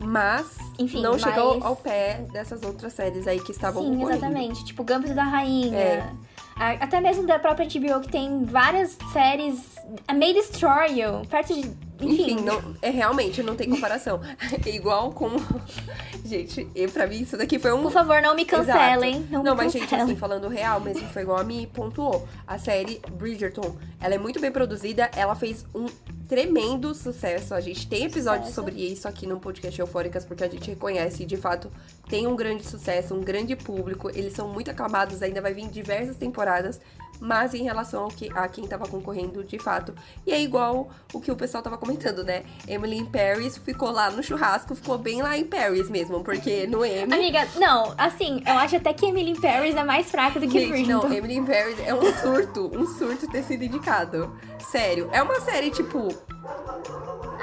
Mas 0.00 0.56
Enfim, 0.78 1.00
não 1.02 1.12
mas- 1.12 1.24
ao 1.64 1.74
pé 1.76 2.24
dessas 2.32 2.62
outras 2.62 2.92
séries 2.92 3.26
aí 3.26 3.40
que 3.40 3.50
estavam 3.52 3.82
Sim, 3.82 3.90
concorrendo. 3.90 4.10
exatamente. 4.24 4.64
Tipo, 4.64 4.82
Gambito 4.84 5.14
da 5.14 5.24
Rainha. 5.24 5.76
É. 5.76 6.12
Até 6.58 7.00
mesmo 7.00 7.26
da 7.26 7.38
própria 7.38 7.66
HBO, 7.66 8.00
que 8.00 8.08
tem 8.10 8.44
várias 8.44 8.96
séries. 9.12 9.76
A 10.06 10.12
May 10.12 10.34
Destroy 10.34 11.00
You, 11.00 11.22
perto 11.28 11.54
de. 11.54 11.60
Enfim. 12.00 12.22
Enfim, 12.22 12.40
não, 12.42 12.76
é 12.80 12.90
realmente 12.90 13.42
não 13.42 13.56
tem 13.56 13.68
comparação. 13.68 14.20
É 14.64 14.70
igual 14.70 15.12
com. 15.12 15.30
Gente, 16.24 16.68
e 16.74 16.86
pra 16.88 17.06
mim 17.06 17.20
isso 17.20 17.36
daqui 17.36 17.58
foi 17.58 17.72
um. 17.72 17.82
Por 17.82 17.92
favor, 17.92 18.20
não 18.20 18.34
me 18.34 18.44
cancelem. 18.44 19.26
Não, 19.30 19.42
Não, 19.42 19.52
me 19.54 19.62
mas, 19.62 19.72
gente, 19.72 19.94
assim, 19.94 20.14
falando 20.14 20.46
real 20.48 20.78
mesmo, 20.80 21.08
foi 21.08 21.22
igual 21.22 21.38
a 21.38 21.44
mim 21.44 21.68
pontuou. 21.72 22.28
A 22.46 22.58
série 22.58 23.00
Bridgerton, 23.12 23.76
ela 24.00 24.14
é 24.14 24.18
muito 24.18 24.38
bem 24.38 24.50
produzida, 24.52 25.10
ela 25.16 25.34
fez 25.34 25.64
um 25.74 25.86
tremendo 26.28 26.94
sucesso. 26.94 27.54
A 27.54 27.60
gente 27.60 27.88
tem 27.88 28.04
episódios 28.04 28.54
sobre 28.54 28.74
isso 28.74 29.08
aqui 29.08 29.26
no 29.26 29.40
podcast 29.40 29.80
Eufóricas, 29.80 30.26
porque 30.26 30.44
a 30.44 30.48
gente 30.48 30.68
reconhece, 30.68 31.24
de 31.24 31.36
fato, 31.38 31.70
tem 32.08 32.26
um 32.26 32.36
grande 32.36 32.64
sucesso, 32.64 33.14
um 33.14 33.22
grande 33.22 33.56
público. 33.56 34.10
Eles 34.10 34.34
são 34.34 34.46
muito 34.46 34.70
aclamados, 34.70 35.22
ainda 35.22 35.40
vai 35.40 35.54
vir 35.54 35.68
diversas 35.68 36.16
temporadas. 36.16 36.78
Mas 37.20 37.54
em 37.54 37.62
relação 37.62 38.04
ao 38.04 38.08
que, 38.08 38.30
a 38.34 38.46
quem 38.48 38.66
tava 38.66 38.86
concorrendo, 38.86 39.42
de 39.44 39.58
fato. 39.58 39.94
E 40.26 40.32
é 40.32 40.40
igual 40.40 40.88
o 41.12 41.20
que 41.20 41.30
o 41.30 41.36
pessoal 41.36 41.62
tava 41.62 41.76
comentando, 41.76 42.22
né? 42.22 42.44
Emily 42.66 42.98
in 42.98 43.06
Paris 43.06 43.56
ficou 43.58 43.90
lá 43.90 44.10
no 44.10 44.22
churrasco, 44.22 44.74
ficou 44.74 44.98
bem 44.98 45.22
lá 45.22 45.36
em 45.36 45.44
Paris 45.44 45.90
mesmo, 45.90 46.22
porque 46.22 46.66
no 46.66 46.84
Emmy. 46.84 47.12
Amiga, 47.12 47.46
não, 47.56 47.94
assim, 47.98 48.42
eu 48.46 48.54
acho 48.54 48.76
até 48.76 48.92
que 48.92 49.06
Emily 49.06 49.32
in 49.32 49.40
Paris 49.40 49.74
é 49.74 49.84
mais 49.84 50.10
fraca 50.10 50.38
do 50.38 50.46
que 50.46 50.60
Gente, 50.60 50.70
Bridgerton. 50.70 51.08
não, 51.08 51.14
Emily 51.14 51.36
in 51.36 51.44
Paris 51.44 51.78
é 51.84 51.94
um 51.94 52.12
surto, 52.14 52.70
um 52.74 52.86
surto 52.86 53.28
ter 53.28 53.42
sido 53.42 53.64
indicado. 53.64 54.32
Sério, 54.70 55.08
é 55.12 55.22
uma 55.22 55.40
série, 55.40 55.70
tipo, 55.70 56.08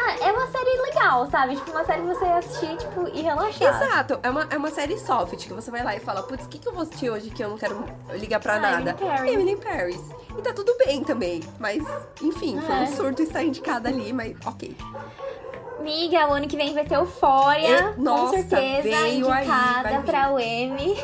Ah, 0.08 0.28
é 0.28 0.32
uma 0.32 0.46
série 0.48 0.82
legal, 0.82 1.26
sabe? 1.32 1.56
Tipo, 1.56 1.72
uma 1.72 1.84
série 1.84 2.02
que 2.02 2.08
você 2.08 2.26
assistir, 2.26 2.78
tipo, 2.78 3.08
e 3.08 3.22
relaxar. 3.22 3.82
Exato, 3.84 4.20
é 4.22 4.30
uma, 4.30 4.48
é 4.52 4.58
uma 4.58 4.70
série 4.70 4.98
soft 5.00 5.36
que 5.48 5.54
você 5.54 5.72
vai 5.72 5.84
lá 5.84 5.96
e 5.96 6.00
fala, 6.00 6.22
putz, 6.24 6.46
o 6.46 6.50
que, 6.50 6.60
que 6.60 6.68
eu 6.68 6.74
vou 6.74 6.84
assistir 6.84 7.10
hoje 7.10 7.30
que 7.32 7.44
eu 7.44 7.50
não 7.50 7.58
quero 7.58 7.84
ligar 8.14 8.40
pra 8.40 8.56
Ah, 8.56 8.60
nada? 8.60 8.96
Emily 9.28 9.54
in 9.54 9.58
Paris. 9.58 10.02
E 10.38 10.42
tá 10.42 10.54
tudo 10.54 10.76
bem 10.86 11.04
também, 11.04 11.42
mas 11.60 11.84
enfim, 12.22 12.60
foi 12.62 12.76
É. 12.76 12.80
um 12.82 12.88
surto 12.96 13.22
estar 13.24 13.44
indicada 13.44 13.90
ali, 13.90 14.12
mas 14.14 14.36
ok. 14.46 14.76
Amiga, 15.80 16.28
o 16.30 16.34
ano 16.34 16.48
que 16.48 16.56
vem 16.58 16.74
vai 16.74 16.86
ter 16.86 16.96
Euphoria, 16.96 17.94
E- 17.98 18.00
nossa, 18.02 18.38
com 18.44 18.50
certeza, 18.50 18.98
aí, 18.98 19.18
indicada 19.20 19.90
vir. 19.90 20.02
pra 20.04 20.32
o 20.34 20.40
Emmy. 20.40 20.98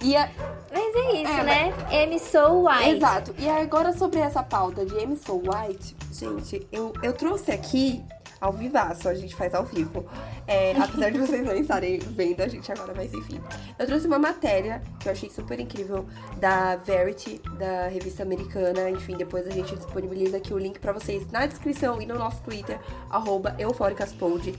E 0.00 0.16
a, 0.16 0.28
Mas 0.74 0.92
é 0.96 1.22
isso, 1.22 1.32
É, 1.32 1.44
né? 1.44 1.72
Emmy 2.02 2.18
So 2.18 2.66
White. 2.66 2.96
Exato. 2.96 3.34
E 3.38 3.48
agora 3.48 3.92
sobre 3.92 4.18
essa 4.18 4.42
pauta 4.42 4.84
de 4.84 4.98
Amy 4.98 5.16
So 5.16 5.34
White, 5.34 5.96
gente, 6.12 6.66
eu, 6.72 6.92
eu 7.00 7.12
trouxe 7.12 7.52
aqui 7.52 8.02
ao 8.40 8.52
vivaço, 8.52 9.08
a 9.08 9.14
gente 9.14 9.36
faz 9.36 9.54
ao 9.54 9.64
vivo. 9.64 10.04
É, 10.48 10.72
apesar 10.82 11.10
de 11.10 11.18
vocês 11.18 11.46
não 11.46 11.54
estarem 11.54 12.00
vendo 12.00 12.40
a 12.40 12.48
gente 12.48 12.72
agora, 12.72 12.92
mas 12.92 13.14
enfim. 13.14 13.40
Eu 13.78 13.86
trouxe 13.86 14.08
uma 14.08 14.18
matéria 14.18 14.82
que 14.98 15.08
eu 15.08 15.12
achei 15.12 15.30
super 15.30 15.60
incrível 15.60 16.06
da 16.40 16.74
Verity, 16.74 17.40
da 17.56 17.86
revista 17.86 18.24
americana. 18.24 18.90
Enfim, 18.90 19.16
depois 19.16 19.46
a 19.46 19.50
gente 19.50 19.76
disponibiliza 19.76 20.38
aqui 20.38 20.52
o 20.52 20.58
link 20.58 20.80
pra 20.80 20.92
vocês 20.92 21.30
na 21.30 21.46
descrição 21.46 22.02
e 22.02 22.06
no 22.06 22.18
nosso 22.18 22.42
Twitter, 22.42 22.80
arroba 23.10 23.54
eufóricaspod, 23.60 24.52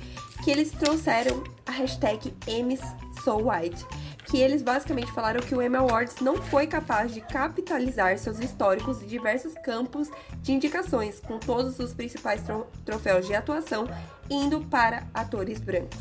que 0.45 0.49
eles 0.49 0.71
trouxeram 0.71 1.43
a 1.65 1.71
hashtag 1.71 2.33
White 3.27 3.85
que 4.25 4.37
eles 4.41 4.61
basicamente 4.61 5.11
falaram 5.11 5.39
que 5.39 5.53
o 5.55 5.61
Emmy 5.61 5.75
Awards 5.77 6.15
não 6.21 6.37
foi 6.37 6.65
capaz 6.67 7.13
de 7.13 7.21
capitalizar 7.21 8.17
seus 8.17 8.39
históricos 8.39 8.99
de 8.99 9.05
diversos 9.05 9.53
campos 9.63 10.09
de 10.41 10.51
indicações, 10.51 11.19
com 11.19 11.37
todos 11.37 11.79
os 11.79 11.93
principais 11.93 12.41
tro- 12.41 12.67
troféus 12.83 13.27
de 13.27 13.35
atuação 13.35 13.87
indo 14.29 14.61
para 14.61 15.07
atores 15.13 15.59
brancos. 15.59 15.99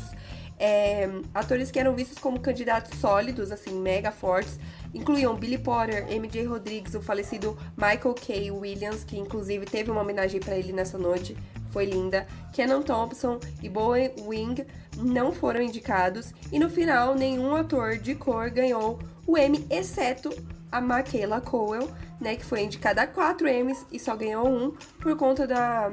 É, 0.57 1.09
atores 1.33 1.69
que 1.69 1.77
eram 1.79 1.93
vistos 1.93 2.17
como 2.17 2.39
candidatos 2.39 2.97
sólidos, 2.99 3.51
assim, 3.51 3.73
mega 3.79 4.09
fortes, 4.11 4.57
incluíam 4.93 5.35
Billy 5.35 5.57
Potter, 5.57 6.05
MJ 6.09 6.45
Rodrigues, 6.45 6.95
o 6.95 7.01
falecido 7.01 7.57
Michael 7.75 8.15
K. 8.15 8.51
Williams, 8.51 9.03
que 9.03 9.19
inclusive 9.19 9.65
teve 9.65 9.91
uma 9.91 9.99
homenagem 10.01 10.39
para 10.39 10.55
ele 10.55 10.71
nessa 10.71 10.97
noite, 10.97 11.35
foi 11.75 11.83
linda. 11.83 12.25
Kenan 12.53 12.81
Thompson 12.81 13.37
e 13.61 13.67
Bowen 13.67 14.09
Wing 14.21 14.65
não 14.95 15.33
foram 15.33 15.61
indicados. 15.61 16.33
E 16.53 16.57
no 16.57 16.69
final, 16.69 17.13
nenhum 17.13 17.53
ator 17.53 17.97
de 17.97 18.15
cor 18.15 18.49
ganhou 18.49 18.97
o 19.27 19.37
Emmy, 19.37 19.67
exceto 19.69 20.29
a 20.71 20.79
Michaela 20.79 21.41
Cowell, 21.41 21.91
né, 22.21 22.37
que 22.37 22.45
foi 22.45 22.61
indicada 22.61 23.01
a 23.01 23.07
quatro 23.07 23.45
Emmys 23.45 23.85
e 23.91 23.99
só 23.99 24.15
ganhou 24.15 24.47
um 24.47 24.71
por 25.01 25.17
conta 25.17 25.45
da, 25.45 25.91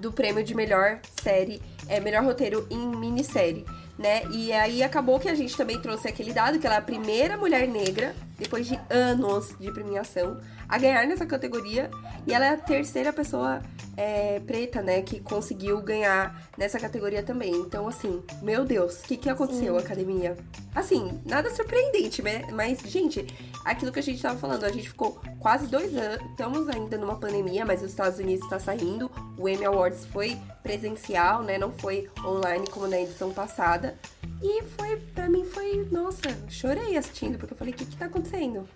do 0.00 0.10
prêmio 0.10 0.42
de 0.42 0.52
melhor 0.52 0.98
série, 1.22 1.62
é, 1.86 2.00
melhor 2.00 2.24
roteiro 2.24 2.66
em 2.68 2.88
minissérie, 2.96 3.64
né? 3.98 4.22
E 4.30 4.52
aí 4.52 4.82
acabou 4.82 5.18
que 5.18 5.28
a 5.28 5.34
gente 5.34 5.56
também 5.56 5.80
trouxe 5.80 6.06
aquele 6.06 6.32
dado 6.32 6.58
que 6.58 6.66
ela 6.66 6.76
é 6.76 6.78
a 6.78 6.82
primeira 6.82 7.36
mulher 7.36 7.66
negra, 7.66 8.14
depois 8.38 8.66
de 8.66 8.78
anos 8.88 9.54
de 9.58 9.72
premiação, 9.72 10.38
a 10.68 10.78
ganhar 10.78 11.04
nessa 11.06 11.26
categoria. 11.26 11.90
E 12.26 12.32
ela 12.32 12.46
é 12.46 12.50
a 12.50 12.56
terceira 12.56 13.12
pessoa 13.12 13.60
é, 13.96 14.38
preta, 14.46 14.80
né, 14.80 15.02
que 15.02 15.18
conseguiu 15.18 15.80
ganhar 15.80 16.48
nessa 16.56 16.78
categoria 16.78 17.22
também. 17.22 17.52
Então, 17.52 17.88
assim, 17.88 18.22
meu 18.40 18.64
Deus, 18.64 19.00
o 19.00 19.02
que, 19.02 19.16
que 19.16 19.28
aconteceu, 19.28 19.76
academia? 19.76 20.36
Assim, 20.72 21.20
nada 21.26 21.50
surpreendente, 21.50 22.22
né? 22.22 22.42
Mas, 22.52 22.78
gente, 22.80 23.26
aquilo 23.70 23.92
que 23.92 23.98
a 23.98 24.02
gente 24.02 24.20
tava 24.20 24.38
falando, 24.38 24.64
a 24.64 24.70
gente 24.72 24.88
ficou 24.88 25.20
quase 25.38 25.66
dois 25.66 25.96
anos, 25.96 26.20
estamos 26.30 26.68
ainda 26.68 26.96
numa 26.98 27.16
pandemia, 27.16 27.64
mas 27.64 27.82
os 27.82 27.90
Estados 27.90 28.18
Unidos 28.18 28.44
está 28.44 28.58
saindo. 28.58 29.10
O 29.36 29.48
Emmy 29.48 29.64
Awards 29.64 30.06
foi 30.06 30.38
presencial, 30.62 31.42
né? 31.42 31.58
Não 31.58 31.72
foi 31.72 32.08
online 32.24 32.66
como 32.70 32.86
na 32.86 32.98
edição 33.00 33.32
passada. 33.32 33.96
E 34.42 34.62
foi, 34.78 34.96
pra 34.96 35.28
mim, 35.28 35.44
foi, 35.44 35.86
nossa, 35.90 36.22
chorei 36.48 36.96
assistindo, 36.96 37.38
porque 37.38 37.54
eu 37.54 37.58
falei, 37.58 37.74
o 37.74 37.76
que 37.76 37.84
que 37.86 37.96
tá 37.96 38.06
acontecendo? 38.06 38.68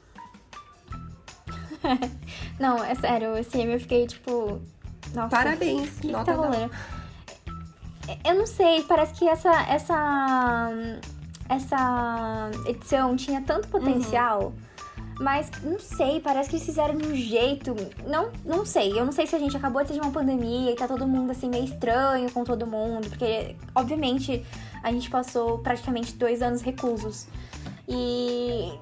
Não, 2.58 2.82
é 2.82 2.94
sério, 2.94 3.36
esse 3.36 3.58
Emmy 3.60 3.72
eu 3.74 3.80
fiquei, 3.80 4.06
tipo... 4.06 4.60
Nossa, 5.14 5.28
Parabéns, 5.28 5.90
que, 5.96 6.06
que 6.06 6.12
nota 6.12 6.24
tá 6.24 6.32
da- 6.32 6.46
rolando? 6.48 6.70
Eu 8.24 8.34
não 8.34 8.46
sei, 8.46 8.82
parece 8.82 9.14
que 9.14 9.28
essa, 9.28 9.50
essa, 9.68 10.80
essa 11.48 12.50
edição 12.66 13.14
tinha 13.16 13.40
tanto 13.42 13.68
potencial, 13.68 14.52
mas 15.22 15.50
não 15.62 15.78
sei, 15.78 16.20
parece 16.20 16.50
que 16.50 16.56
eles 16.56 16.66
fizeram 16.66 16.96
de 16.96 17.06
um 17.06 17.14
jeito. 17.14 17.74
Não, 18.06 18.30
não 18.44 18.66
sei, 18.66 18.98
eu 18.98 19.04
não 19.04 19.12
sei 19.12 19.26
se 19.26 19.36
a 19.36 19.38
gente 19.38 19.56
acabou 19.56 19.82
de 19.84 19.92
ter 19.92 20.00
uma 20.00 20.10
pandemia 20.10 20.72
e 20.72 20.74
tá 20.74 20.88
todo 20.88 21.06
mundo 21.06 21.30
assim 21.30 21.48
meio 21.48 21.64
estranho 21.64 22.30
com 22.32 22.44
todo 22.44 22.66
mundo, 22.66 23.08
porque 23.08 23.56
obviamente 23.74 24.44
a 24.82 24.90
gente 24.90 25.08
passou 25.08 25.58
praticamente 25.58 26.14
dois 26.14 26.42
anos 26.42 26.62
reclusos. 26.62 27.26
E. 27.88 28.72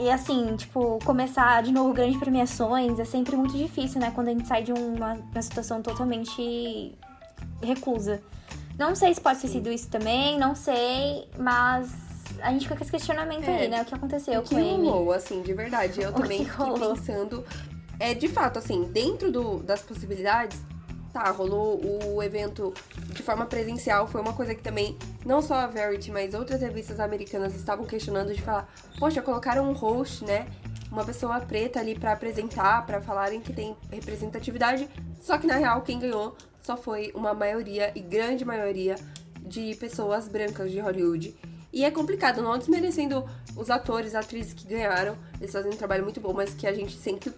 E 0.00 0.08
assim, 0.08 0.54
tipo, 0.54 1.00
começar 1.04 1.64
de 1.64 1.72
novo 1.72 1.92
grandes 1.92 2.16
premiações 2.16 3.00
é 3.00 3.04
sempre 3.04 3.34
muito 3.34 3.56
difícil, 3.56 4.00
né? 4.00 4.12
Quando 4.14 4.28
a 4.28 4.30
gente 4.30 4.46
sai 4.46 4.62
de 4.62 4.72
uma, 4.72 5.14
uma 5.14 5.42
situação 5.42 5.82
totalmente 5.82 6.96
reclusa. 7.60 8.22
Não 8.78 8.94
sei 8.94 9.12
se 9.12 9.20
pode 9.20 9.40
ter 9.40 9.48
sido 9.48 9.68
isso 9.68 9.90
também, 9.90 10.38
não 10.38 10.54
sei, 10.54 11.28
mas 11.36 11.90
a 12.40 12.50
gente 12.50 12.62
fica 12.62 12.76
com 12.76 12.82
esse 12.82 12.90
questionamento 12.90 13.44
É. 13.48 13.56
aí, 13.62 13.68
né? 13.68 13.82
O 13.82 13.84
que 13.84 13.94
aconteceu 13.94 14.40
o 14.40 14.42
que 14.42 14.54
com 14.54 14.60
ele? 14.60 14.68
rolou, 14.88 15.12
assim, 15.12 15.42
de 15.42 15.52
verdade. 15.54 16.00
Eu 16.02 16.10
O 16.10 16.12
também 16.14 16.44
que 16.44 16.50
fiquei 16.50 16.64
rolou? 16.66 16.94
pensando. 16.94 17.44
É, 17.98 18.14
de 18.14 18.28
fato, 18.28 18.58
assim, 18.58 18.84
dentro 18.84 19.30
do- 19.30 19.58
das 19.62 19.82
possibilidades, 19.82 20.58
tá, 21.12 21.28
rolou 21.30 21.80
o 22.14 22.22
evento 22.22 22.72
de 23.12 23.22
forma 23.22 23.44
presencial. 23.46 24.06
Foi 24.06 24.20
uma 24.20 24.32
coisa 24.32 24.54
que 24.54 24.62
também, 24.62 24.96
não 25.26 25.42
só 25.42 25.54
a 25.54 25.66
Verity, 25.66 26.10
mas 26.10 26.32
outras 26.34 26.60
revistas 26.62 26.98
americanas 27.00 27.54
estavam 27.54 27.84
questionando 27.84 28.32
de 28.34 28.40
falar, 28.40 28.72
poxa, 28.98 29.20
colocaram 29.20 29.68
um 29.68 29.72
host, 29.72 30.24
né? 30.24 30.46
Uma 30.90 31.04
pessoa 31.04 31.38
preta 31.40 31.78
ali 31.78 31.96
pra 31.98 32.12
apresentar, 32.12 32.84
pra 32.86 33.00
falarem 33.00 33.40
que 33.40 33.52
tem 33.52 33.76
representatividade. 33.92 34.88
Só 35.20 35.36
que 35.38 35.46
na 35.46 35.54
real, 35.56 35.82
quem 35.82 35.98
ganhou 35.98 36.34
só 36.62 36.76
foi 36.76 37.12
uma 37.14 37.32
maioria 37.34 37.92
e 37.94 38.00
grande 38.00 38.44
maioria 38.44 38.96
de 39.40 39.74
pessoas 39.76 40.26
brancas 40.28 40.70
de 40.70 40.80
Hollywood. 40.80 41.34
E 41.72 41.84
é 41.84 41.90
complicado, 41.90 42.42
não 42.42 42.58
desmerecendo 42.58 43.24
os 43.56 43.70
atores, 43.70 44.14
atrizes 44.14 44.52
que 44.52 44.66
ganharam, 44.66 45.16
eles 45.40 45.52
fazem 45.52 45.70
um 45.72 45.76
trabalho 45.76 46.02
muito 46.02 46.20
bom, 46.20 46.32
mas 46.32 46.52
que 46.52 46.66
a 46.66 46.72
gente 46.72 46.96
sempre 46.96 47.32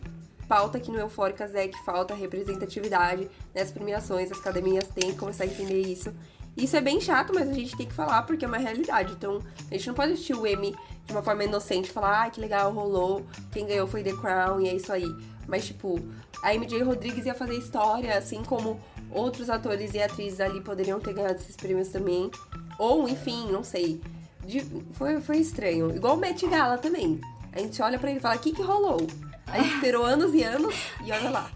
pauta 0.49 0.79
aqui 0.79 0.91
no 0.91 0.99
Eufóricas 0.99 1.55
é 1.55 1.69
que 1.69 1.85
falta 1.85 2.15
representatividade 2.15 3.31
nas 3.55 3.71
premiações, 3.71 4.31
as 4.31 4.39
academias 4.39 4.87
têm 4.89 5.13
que 5.13 5.19
começar 5.19 5.45
a 5.45 5.47
entender 5.47 5.81
isso. 5.81 6.13
Isso 6.57 6.77
é 6.77 6.81
bem 6.81 7.01
chato, 7.01 7.33
mas 7.35 7.49
a 7.49 7.55
gente 7.55 7.77
tem 7.77 7.87
que 7.87 7.95
falar 7.95 8.23
porque 8.23 8.45
é 8.45 8.49
uma 8.49 8.59
realidade. 8.59 9.15
Então, 9.15 9.41
a 9.71 9.75
gente 9.75 9.87
não 9.87 9.95
pode 9.95 10.13
assistir 10.13 10.35
o 10.35 10.47
Emmy 10.47 10.77
de 11.07 11.13
uma 11.13 11.23
forma 11.23 11.45
inocente 11.45 11.89
e 11.89 11.93
falar, 11.93 12.25
ah, 12.25 12.31
que 12.31 12.41
legal, 12.41 12.73
rolou, 12.73 13.25
quem 13.51 13.67
ganhou 13.67 13.87
foi 13.87 14.03
The 14.03 14.13
Crown 14.13 14.61
e 14.61 14.69
é 14.69 14.75
isso 14.75 14.93
aí. 14.93 15.07
Mas, 15.49 15.67
tipo, 15.67 15.99
a 16.43 16.55
MJ 16.55 16.83
Rodrigues 16.83 17.25
ia 17.25 17.35
fazer 17.35 17.55
história, 17.55 18.17
assim 18.17 18.43
como 18.45 18.79
outros 19.11 19.49
atores 19.49 19.95
e 19.95 20.03
atrizes 20.03 20.41
ali 20.41 20.61
poderiam 20.61 21.01
ter 21.01 21.15
ganhado 21.15 21.37
esses 21.37 21.57
prêmios 21.57 21.89
também. 21.89 22.31
Ou, 22.79 23.09
enfim, 23.09 23.51
não 23.51 23.65
sei. 23.65 24.01
De- 24.47 24.67
foi, 24.93 25.21
foi 25.21 25.39
estranho. 25.39 25.95
Igual 25.95 26.17
o 26.17 26.19
Met 26.19 26.47
Gala 26.47 26.79
também. 26.79 27.21
A 27.53 27.59
gente 27.59 27.81
olha 27.83 27.99
pra 27.99 28.11
ele 28.11 28.19
e 28.19 28.23
fala, 28.23 28.37
o 28.37 28.39
que 28.39 28.53
que 28.53 28.63
rolou? 28.63 29.07
Aí 29.47 29.67
esperou 29.75 30.05
anos 30.05 30.33
e 30.35 30.43
anos 30.43 30.75
e 31.05 31.13
olha 31.13 31.31
lá. 31.31 31.51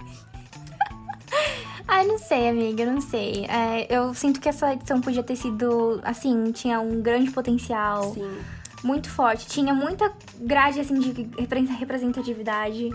Ai, 1.88 2.07
não 2.07 2.18
sei, 2.18 2.49
amiga, 2.49 2.85
não 2.85 3.01
sei. 3.01 3.46
É, 3.46 3.87
eu 3.94 4.12
sinto 4.14 4.40
que 4.40 4.49
essa 4.49 4.72
edição 4.72 5.01
podia 5.01 5.22
ter 5.22 5.37
sido, 5.37 6.01
assim, 6.05 6.51
tinha 6.53 6.81
um 6.81 7.01
grande 7.01 7.31
potencial. 7.31 8.12
Sim. 8.14 8.38
muito 8.85 9.09
forte. 9.11 9.46
Tinha 9.46 9.72
muita 9.75 10.12
grade, 10.38 10.79
assim, 10.81 10.99
de 10.99 11.11
repre- 11.38 11.66
representatividade. 11.66 12.90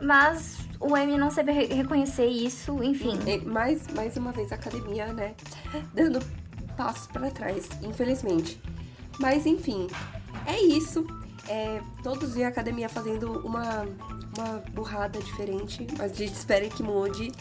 Mas 0.00 0.58
o 0.80 0.96
Emmy 0.96 1.16
não 1.18 1.28
re- 1.28 1.66
reconhecer 1.66 2.26
isso, 2.26 2.82
enfim. 2.82 3.18
E 3.26 3.38
mais, 3.38 3.86
mais 3.88 4.16
uma 4.16 4.32
vez 4.32 4.50
a 4.52 4.54
academia, 4.54 5.12
né? 5.12 5.34
Dando 5.92 6.20
passos 6.76 7.06
pra 7.08 7.30
trás, 7.30 7.68
infelizmente. 7.82 8.60
Mas 9.18 9.46
enfim, 9.46 9.88
é 10.46 10.60
isso. 10.60 11.06
é, 11.48 11.80
todos 12.02 12.36
em 12.36 12.44
academia 12.44 12.88
fazendo 12.88 13.46
uma, 13.46 13.86
uma 14.36 14.62
burrada 14.72 15.18
diferente, 15.18 15.86
mas 15.98 16.12
a 16.12 16.14
gente 16.14 16.34
espera 16.34 16.68
que 16.68 16.82
mude. 16.82 17.32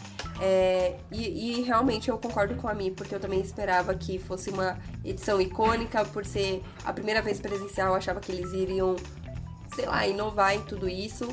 É, 0.41 0.97
e, 1.11 1.59
e, 1.59 1.61
realmente 1.61 2.09
eu 2.09 2.17
concordo 2.17 2.55
com 2.55 2.67
a 2.67 2.73
Mi, 2.73 2.91
porque 2.91 3.13
eu 3.13 3.19
também 3.19 3.39
esperava 3.39 3.93
que 3.95 4.19
fosse 4.19 4.49
uma 4.49 4.77
edição 5.03 5.39
icônica, 5.39 6.03
por 6.05 6.25
ser 6.25 6.63
a 6.83 6.91
primeira 6.91 7.21
vez 7.21 7.39
presencial, 7.39 7.89
eu 7.89 7.95
achava 7.95 8.19
que 8.19 8.31
eles 8.31 8.51
iriam, 8.51 8.95
sei 9.75 9.85
lá, 9.85 10.05
inovar 10.07 10.55
em 10.55 10.61
tudo 10.63 10.89
isso. 10.89 11.27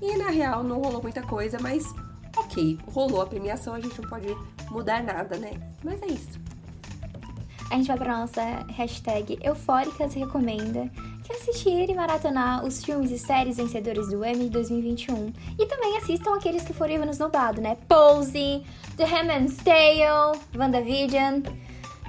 E 0.00 0.16
na 0.16 0.28
real 0.28 0.62
não 0.62 0.80
rolou 0.80 1.02
muita 1.02 1.22
coisa, 1.22 1.58
mas 1.60 1.84
ok, 2.36 2.78
rolou 2.86 3.22
a 3.22 3.26
premiação, 3.26 3.74
a 3.74 3.80
gente 3.80 4.00
não 4.00 4.08
pode 4.08 4.28
mudar 4.70 5.02
nada, 5.02 5.36
né? 5.36 5.52
Mas 5.82 6.02
é 6.02 6.06
isso. 6.06 6.38
A 7.74 7.76
gente 7.76 7.88
vai 7.88 7.96
pra 7.96 8.18
nossa 8.18 8.40
hashtag 8.68 9.36
Eufóricas 9.42 10.14
Recomenda, 10.14 10.88
que 11.24 11.32
é 11.32 11.34
assistir 11.34 11.90
e 11.90 11.92
maratonar 11.92 12.64
os 12.64 12.84
filmes 12.84 13.10
e 13.10 13.18
séries 13.18 13.56
vencedores 13.56 14.10
do 14.10 14.24
Emmy 14.24 14.48
2021. 14.48 15.32
E 15.58 15.66
também 15.66 15.96
assistam 15.96 16.36
aqueles 16.36 16.62
que 16.62 16.72
foram 16.72 17.10
esnobado, 17.10 17.60
né? 17.60 17.76
Pose, 17.88 18.62
The 18.96 19.04
Handmaid's 19.04 19.56
Tale, 19.56 20.38
WandaVision. 20.56 21.42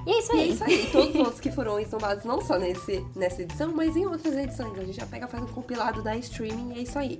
E 0.05 0.11
é 0.11 0.19
isso 0.19 0.31
aí. 0.33 0.37
E 0.37 0.41
é 0.43 0.47
isso 0.49 0.63
aí. 0.63 0.89
Todos 0.91 1.15
os 1.15 1.15
outros 1.15 1.39
que 1.39 1.51
foram 1.51 1.79
esnobados, 1.79 2.23
não 2.25 2.39
só 2.41 2.59
nesse, 2.59 3.03
nessa 3.15 3.41
edição, 3.41 3.73
mas 3.75 3.95
em 3.95 4.05
outras 4.05 4.37
edições. 4.37 4.77
A 4.77 4.83
gente 4.83 4.97
já 4.97 5.07
pega, 5.07 5.27
faz 5.27 5.43
um 5.43 5.47
compilado 5.47 6.03
da 6.03 6.15
streaming 6.15 6.75
e 6.75 6.77
é 6.77 6.81
isso 6.83 6.99
aí. 6.99 7.19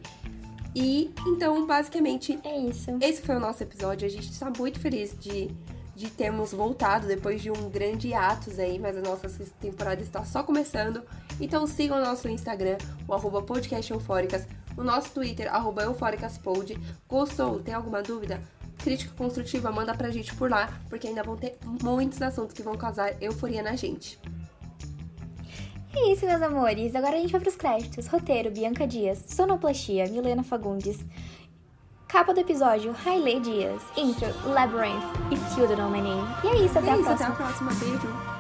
E 0.75 1.12
então, 1.25 1.65
basicamente, 1.65 2.38
é 2.43 2.60
isso. 2.60 2.95
Esse 3.01 3.23
foi 3.23 3.38
o 3.38 3.39
nosso 3.39 3.63
episódio. 3.63 4.05
A 4.05 4.12
gente 4.12 4.29
está 4.29 4.51
muito 4.55 4.79
feliz 4.79 5.17
de, 5.19 5.49
de 5.95 6.10
termos 6.10 6.51
voltado 6.51 7.08
depois 7.08 7.41
de 7.41 7.49
um 7.49 7.69
grande 7.69 8.13
atos 8.13 8.60
aí, 8.60 8.77
mas 8.77 8.97
a 8.97 9.01
nossa 9.01 9.29
temporada 9.60 10.01
está 10.01 10.23
só 10.25 10.43
começando. 10.43 11.01
Então 11.39 11.65
sigam 11.65 11.97
o 11.97 12.01
nosso 12.01 12.27
Instagram, 12.27 12.77
o 13.08 13.13
arroba 13.13 13.41
podcast 13.41 13.91
eufóricas, 13.91 14.45
o 14.75 14.84
nosso 14.84 15.12
Twitter, 15.12 15.53
arroba 15.53 15.84
eufóricaspod. 15.84 16.77
Gostou? 17.08 17.60
Tem 17.60 17.73
alguma 17.73 18.03
dúvida? 18.03 18.41
Crítica 18.77 19.13
construtiva, 19.15 19.71
manda 19.71 19.95
pra 19.95 20.12
gente 20.12 20.36
por 20.36 20.51
lá, 20.51 20.81
porque 20.89 21.08
ainda 21.08 21.23
vão 21.23 21.38
ter 21.38 21.58
muitos 21.81 22.21
assuntos 22.21 22.53
que 22.53 22.62
vão 22.62 22.75
causar 22.75 23.15
euforia 23.21 23.63
na 23.63 23.75
gente. 23.75 24.19
É 25.97 26.12
isso, 26.12 26.25
meus 26.25 26.41
amores. 26.41 26.93
Agora 26.93 27.15
a 27.15 27.19
gente 27.19 27.31
vai 27.31 27.39
pros 27.39 27.55
créditos. 27.55 28.08
Roteiro, 28.08 28.51
Bianca 28.51 28.86
Dias. 28.86 29.23
Sonoplastia, 29.27 30.05
Milena 30.10 30.43
Fagundes. 30.43 30.99
Capa 32.15 32.34
do 32.34 32.39
episódio, 32.39 32.95
Haile 33.06 33.41
Dias. 33.41 33.82
Intro, 33.97 34.34
Labyrinth, 34.45 35.04
If 35.34 35.58
You 35.58 35.67
Don't 35.67 35.82
Know 35.82 35.89
My 35.89 35.99
Name. 35.99 36.25
E 36.45 36.47
é 36.47 36.65
isso, 36.65 36.80
até 36.80 36.88
é 36.88 36.93
a 36.93 36.95
isso, 36.95 37.04
próxima. 37.04 37.13
Até 37.13 37.25
a 37.25 37.36
próxima. 37.36 37.71
Beijo. 37.73 38.35